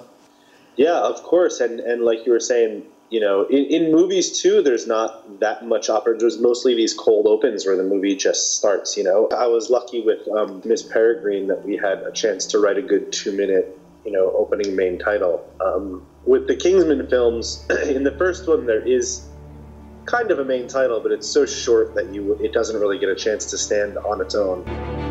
[0.76, 4.62] Yeah, of course, and and like you were saying, you know, in, in movies too,
[4.62, 6.18] there's not that much opera.
[6.18, 8.98] There's mostly these cold opens where the movie just starts.
[8.98, 12.60] You know, I was lucky with um, Miss Peregrine that we had a chance to
[12.60, 15.48] write a good two minute you know opening main title.
[15.60, 19.28] Um, with the Kingsman films, in the first one there is
[20.06, 23.10] kind of a main title, but it's so short that you it doesn't really get
[23.10, 25.11] a chance to stand on its own.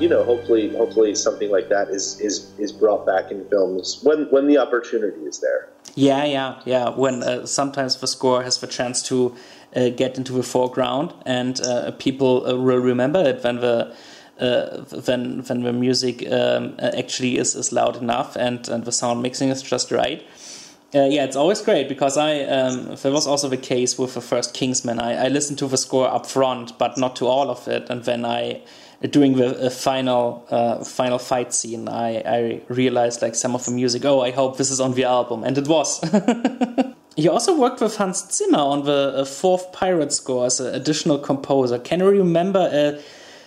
[0.00, 4.26] You know, hopefully, hopefully something like that is is is brought back in films when
[4.30, 5.68] when the opportunity is there.
[5.94, 6.88] Yeah, yeah, yeah.
[6.90, 9.34] When uh, sometimes the score has the chance to
[9.74, 13.94] uh, get into the foreground, and uh, people uh, will remember it when the.
[14.40, 19.20] Uh, when when the music um, actually is, is loud enough and, and the sound
[19.20, 20.22] mixing is just right,
[20.94, 24.22] Uh, yeah, it's always great because I um, that was also the case with the
[24.22, 24.98] first Kingsman.
[24.98, 27.90] I, I listened to the score up front, but not to all of it.
[27.90, 28.62] And then I,
[29.02, 33.70] during the uh, final uh, final fight scene, I, I realized like some of the
[33.70, 34.04] music.
[34.04, 36.00] Oh, I hope this is on the album, and it was.
[37.16, 41.18] you also worked with Hans Zimmer on the uh, fourth Pirate score as an additional
[41.18, 41.78] composer.
[41.78, 43.00] Can you remember a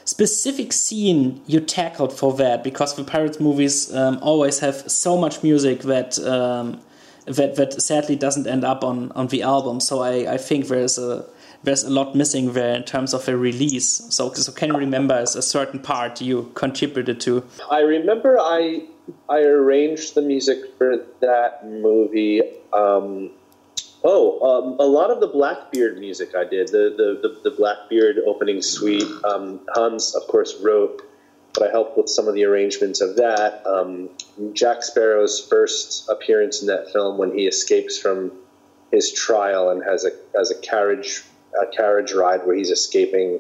[0.06, 2.64] specific scene you tackled for that?
[2.64, 6.18] Because the Pirates movies um, always have so much music that.
[6.20, 6.82] Um,
[7.26, 9.80] that that sadly doesn't end up on on the album.
[9.80, 11.24] So I, I think there's a
[11.64, 14.02] there's a lot missing there in terms of a release.
[14.10, 17.44] So so can you remember a certain part you contributed to?
[17.70, 18.86] I remember I
[19.30, 22.42] I arranged the music for that movie.
[22.74, 23.32] Um,
[24.04, 28.18] oh, um, a lot of the Blackbeard music I did the the the, the Blackbeard
[28.26, 29.12] opening suite.
[29.24, 31.04] Um, Hans, of course, wrote
[31.54, 33.66] but I helped with some of the arrangements of that.
[33.66, 34.10] Um,
[34.54, 38.32] Jack Sparrow's first appearance in that film when he escapes from
[38.92, 41.24] his trial and has a has a carriage
[41.62, 43.40] a carriage ride where he's escaping.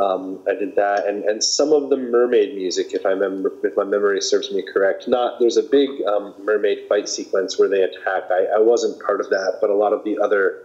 [0.00, 3.76] Um, I did that, and, and some of the mermaid music, if I remember, if
[3.76, 5.08] my memory serves me correct.
[5.08, 8.30] Not there's a big um, mermaid fight sequence where they attack.
[8.30, 10.62] I, I wasn't part of that, but a lot of the other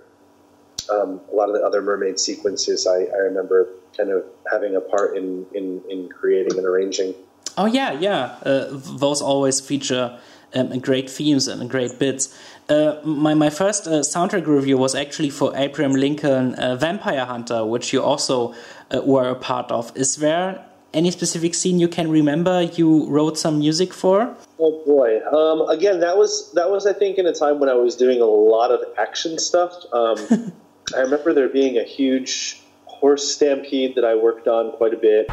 [0.89, 4.82] um, a lot of the other mermaid sequences I, I remember kind of having a
[4.82, 7.13] part in, in, in creating and arranging.
[7.57, 8.38] Oh yeah, yeah.
[8.45, 10.20] Uh, those always feature
[10.53, 12.38] um, great themes and great bits.
[12.68, 17.63] Uh, my my first uh, soundtrack review was actually for Abraham Lincoln uh, Vampire Hunter,
[17.63, 18.55] which you also
[18.91, 19.91] uh, were a part of.
[19.95, 24.36] Is there any specific scene you can remember you wrote some music for?
[24.57, 25.20] Oh boy!
[25.28, 28.20] Um, again, that was that was I think in a time when I was doing
[28.20, 29.74] a lot of action stuff.
[29.93, 30.18] Um,
[30.95, 35.28] I remember there being a huge horse stampede that I worked on quite a bit.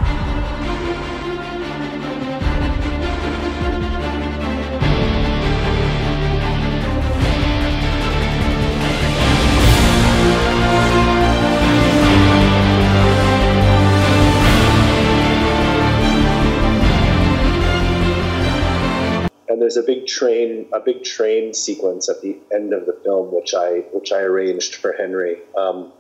[19.63, 23.55] There's a big train a big train sequence at the end of the film which
[23.55, 25.37] I which I arranged for Henry.
[25.57, 25.93] Um,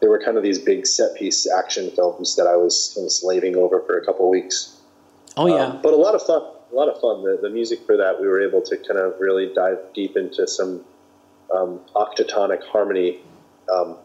[0.00, 3.12] there were kind of these big set piece action films that I was kind of
[3.12, 4.76] slaving over for a couple of weeks.
[5.36, 6.42] Oh yeah, um, but a lot of fun.
[6.42, 7.22] A lot of fun.
[7.22, 10.48] The, the music for that we were able to kind of really dive deep into
[10.48, 10.84] some
[11.54, 13.20] um, octatonic harmony
[13.72, 13.96] um,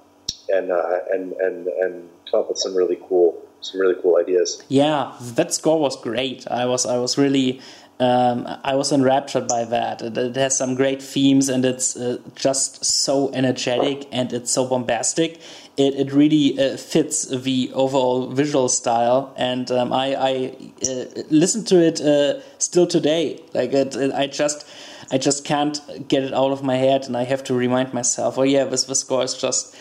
[0.49, 4.61] and uh, and and and come up with some really cool some really cool ideas.
[4.69, 6.45] Yeah, that score was great.
[6.51, 7.61] I was I was really
[7.99, 10.01] um, I was enraptured by that.
[10.01, 14.67] It, it, has some great themes and it's uh, just so energetic and it's so
[14.67, 15.39] bombastic.
[15.77, 20.57] It, it really uh, fits the overall visual style, and um, I, I
[20.89, 23.41] uh, listen to it uh, still today.
[23.53, 24.65] Like it, I just,
[25.11, 28.37] I just can't get it out of my head, and I have to remind myself.
[28.37, 29.75] Oh yeah, this the score is just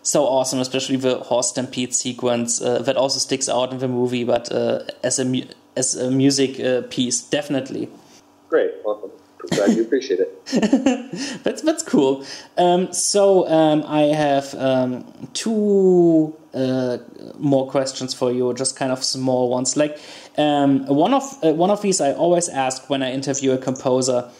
[0.00, 4.24] so awesome, especially the horse stampede sequence uh, that also sticks out in the movie.
[4.24, 5.24] But uh, as a
[5.76, 7.88] as a music uh, piece, definitely.
[8.48, 9.10] Great, I'm
[9.50, 11.42] glad you appreciate it.
[11.44, 12.24] that's that's cool.
[12.56, 16.98] Um, so um, I have um, two uh,
[17.38, 19.76] more questions for you, just kind of small ones.
[19.76, 19.98] Like
[20.38, 24.30] um, one of uh, one of these, I always ask when I interview a composer.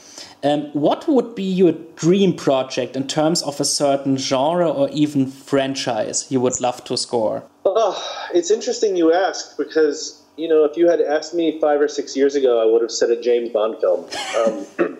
[0.42, 5.26] Um, what would be your dream project in terms of a certain genre or even
[5.26, 7.42] franchise you would love to score?
[7.64, 11.88] Oh, it's interesting you ask because you know, if you had asked me five or
[11.88, 14.06] six years ago, I would have said a James Bond film.
[14.38, 14.98] Um,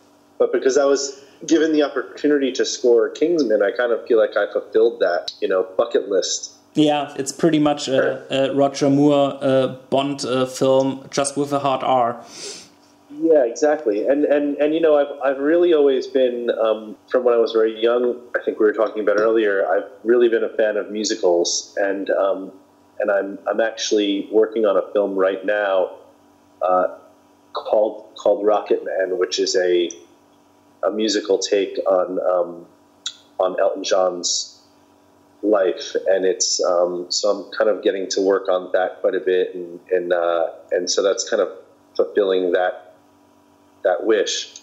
[0.38, 4.36] but because I was given the opportunity to score Kingsman, I kind of feel like
[4.36, 6.54] I fulfilled that, you know, bucket list.
[6.74, 11.58] Yeah, it's pretty much a, a Roger Moore uh, Bond uh, film, just with a
[11.58, 12.24] hard R.
[13.10, 14.06] Yeah, exactly.
[14.06, 17.52] And and and you know, I've I've really always been um, from when I was
[17.52, 18.20] very young.
[18.36, 19.66] I think we were talking about earlier.
[19.66, 22.52] I've really been a fan of musicals, and um,
[23.00, 25.96] and I'm I'm actually working on a film right now
[26.62, 26.98] uh,
[27.52, 29.90] called called Rocketman, which is a
[30.82, 32.66] a musical take on um,
[33.38, 34.60] on Elton John's
[35.42, 39.20] life, and it's um, so I'm kind of getting to work on that quite a
[39.20, 41.48] bit, and and uh, and so that's kind of
[41.96, 42.94] fulfilling that
[43.84, 44.54] that wish.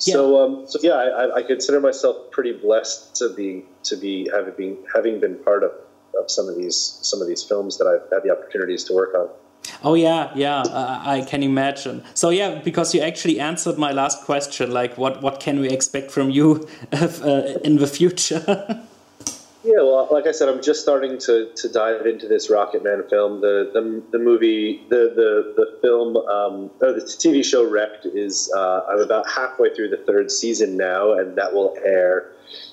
[0.00, 0.14] Yeah.
[0.14, 4.54] So um, so yeah, I, I consider myself pretty blessed to be to be having
[4.56, 5.72] been having been part of
[6.18, 9.14] of some of these some of these films that I've had the opportunities to work
[9.14, 9.28] on.
[9.82, 12.02] Oh yeah, yeah, uh, I can imagine.
[12.14, 16.10] So yeah, because you actually answered my last question, like what what can we expect
[16.10, 18.82] from you uh, in the future?
[19.68, 23.42] Yeah, well, like I said, I'm just starting to, to dive into this Rocketman film.
[23.42, 28.50] The the, the movie, the the, the film, um, or the TV show Wrecked is.
[28.56, 32.32] Uh, I'm about halfway through the third season now, and that will air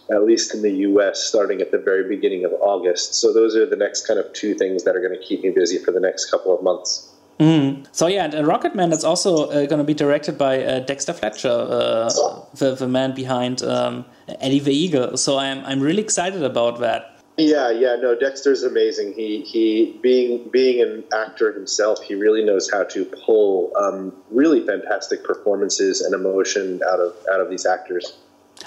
[0.09, 1.21] at least in the U.S.
[1.21, 3.15] starting at the very beginning of August.
[3.15, 5.49] So those are the next kind of two things that are going to keep me
[5.49, 7.11] busy for the next couple of months.
[7.39, 7.85] Mm.
[7.91, 11.13] So yeah, and uh, Rocketman is also uh, going to be directed by uh, Dexter
[11.13, 12.09] Fletcher, uh,
[12.53, 14.05] the the man behind um,
[14.39, 15.17] Eddie the Eagle.
[15.17, 17.15] So I'm I'm really excited about that.
[17.37, 19.13] Yeah, yeah, no, Dexter's amazing.
[19.13, 24.65] He he being being an actor himself, he really knows how to pull um, really
[24.65, 28.17] fantastic performances and emotion out of out of these actors.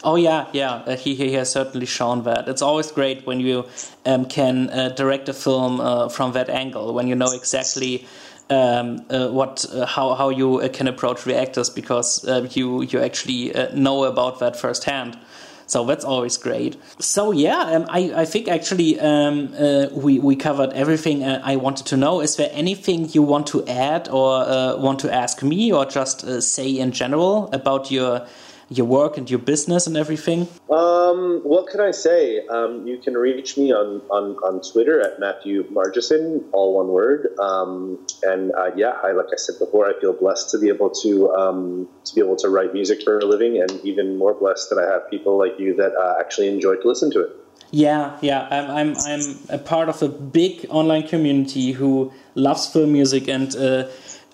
[0.05, 0.75] Oh yeah, yeah.
[0.75, 2.47] Uh, he he has certainly shown that.
[2.47, 3.66] It's always great when you
[4.05, 8.07] um, can uh, direct a film uh, from that angle, when you know exactly
[8.51, 12.24] um, uh, what uh, how how you uh, can approach reactors because
[12.57, 15.18] you you actually know about that firsthand.
[15.66, 16.78] So that's always great.
[16.99, 21.57] So yeah, um, I, I think actually um, uh, we we covered everything uh, I
[21.57, 22.22] wanted to know.
[22.22, 26.42] Is there anything you want to add or uh, want to ask me or just
[26.42, 28.26] say in general about your
[28.71, 30.49] your work and your business and everything?
[30.71, 32.47] Um, what can I say?
[32.47, 37.29] Um, you can reach me on, on, on Twitter at Matthew Margeson, all one word.
[37.39, 40.91] Um, and uh, yeah, I, like I said before, I feel blessed to be able
[41.03, 44.71] to um, to be able to write music for a living, and even more blessed
[44.71, 47.31] that I have people like you that uh, actually enjoy to listen to it.
[47.71, 52.93] Yeah, yeah, I'm, I'm, I'm a part of a big online community who loves film
[52.93, 53.89] music and uh,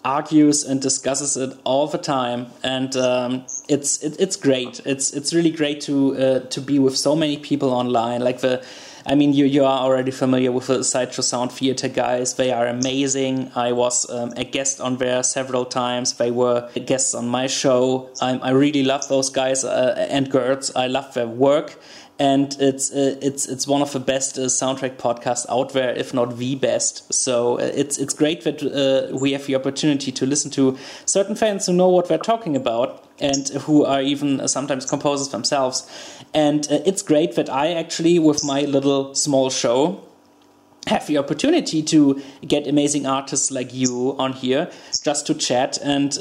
[0.04, 4.80] argues and discusses it all the time, and um, it's it, it's great.
[4.84, 8.20] It's it's really great to uh, to be with so many people online.
[8.20, 8.64] Like the,
[9.06, 12.34] I mean, you you are already familiar with the Sideshow Sound Theater guys.
[12.34, 13.50] They are amazing.
[13.54, 16.14] I was um, a guest on there several times.
[16.14, 18.10] They were guests on my show.
[18.20, 20.74] I, I really love those guys uh, and girls.
[20.76, 21.78] I love their work
[22.18, 26.14] and it's uh, it's it's one of the best uh, soundtrack podcasts out there, if
[26.14, 27.12] not the best.
[27.12, 31.34] So uh, it's it's great that uh, we have the opportunity to listen to certain
[31.34, 35.90] fans who know what they're talking about and who are even uh, sometimes composers themselves.
[36.32, 40.00] And uh, it's great that I actually, with my little small show,
[40.86, 44.70] have the opportunity to get amazing artists like you on here
[45.02, 46.12] just to chat and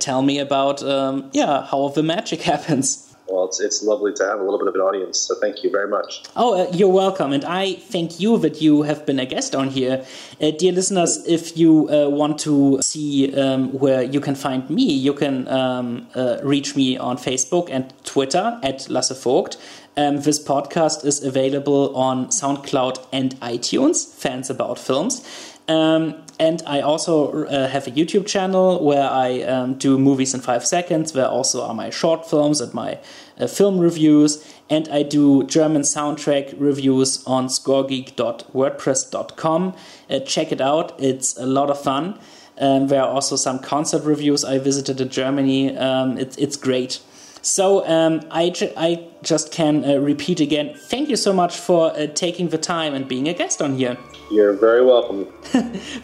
[0.00, 4.38] tell me about um, yeah how the magic happens well, it's, it's lovely to have
[4.40, 5.18] a little bit of an audience.
[5.18, 6.22] So thank you very much.
[6.36, 7.32] Oh, uh, you're welcome.
[7.32, 10.04] And I thank you that you have been a guest on here.
[10.40, 14.84] Uh, dear listeners, if you uh, want to see um, where you can find me,
[14.92, 19.56] you can um, uh, reach me on Facebook and Twitter at Lasse Vogt.
[19.96, 25.22] Um, this podcast is available on SoundCloud and iTunes, Fans About Films.
[25.68, 30.40] Um, and I also uh, have a YouTube channel where I um, do movies in
[30.40, 32.98] five seconds, where also are my short films and my
[33.38, 34.44] uh, film reviews.
[34.70, 39.76] And I do German soundtrack reviews on scoregeek.wordpress.com.
[40.08, 42.18] Uh, check it out, it's a lot of fun.
[42.58, 45.74] Um, there are also some concert reviews I visited in Germany.
[45.76, 47.00] Um, it, it's great.
[47.42, 51.92] So um, I, ju I just can uh, repeat again thank you so much for
[51.92, 53.98] uh, taking the time and being a guest on here.
[54.32, 55.26] You're very welcome.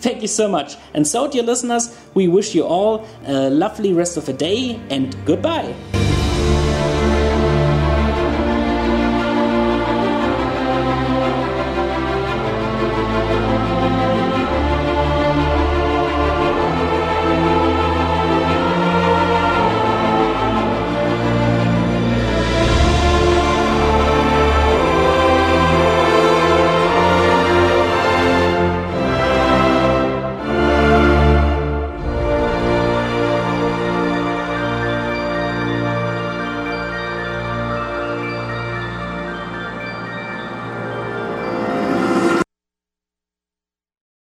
[0.00, 0.76] thank you so much.
[0.92, 5.16] And so, dear listeners, we wish you all a lovely rest of the day and
[5.24, 5.74] goodbye.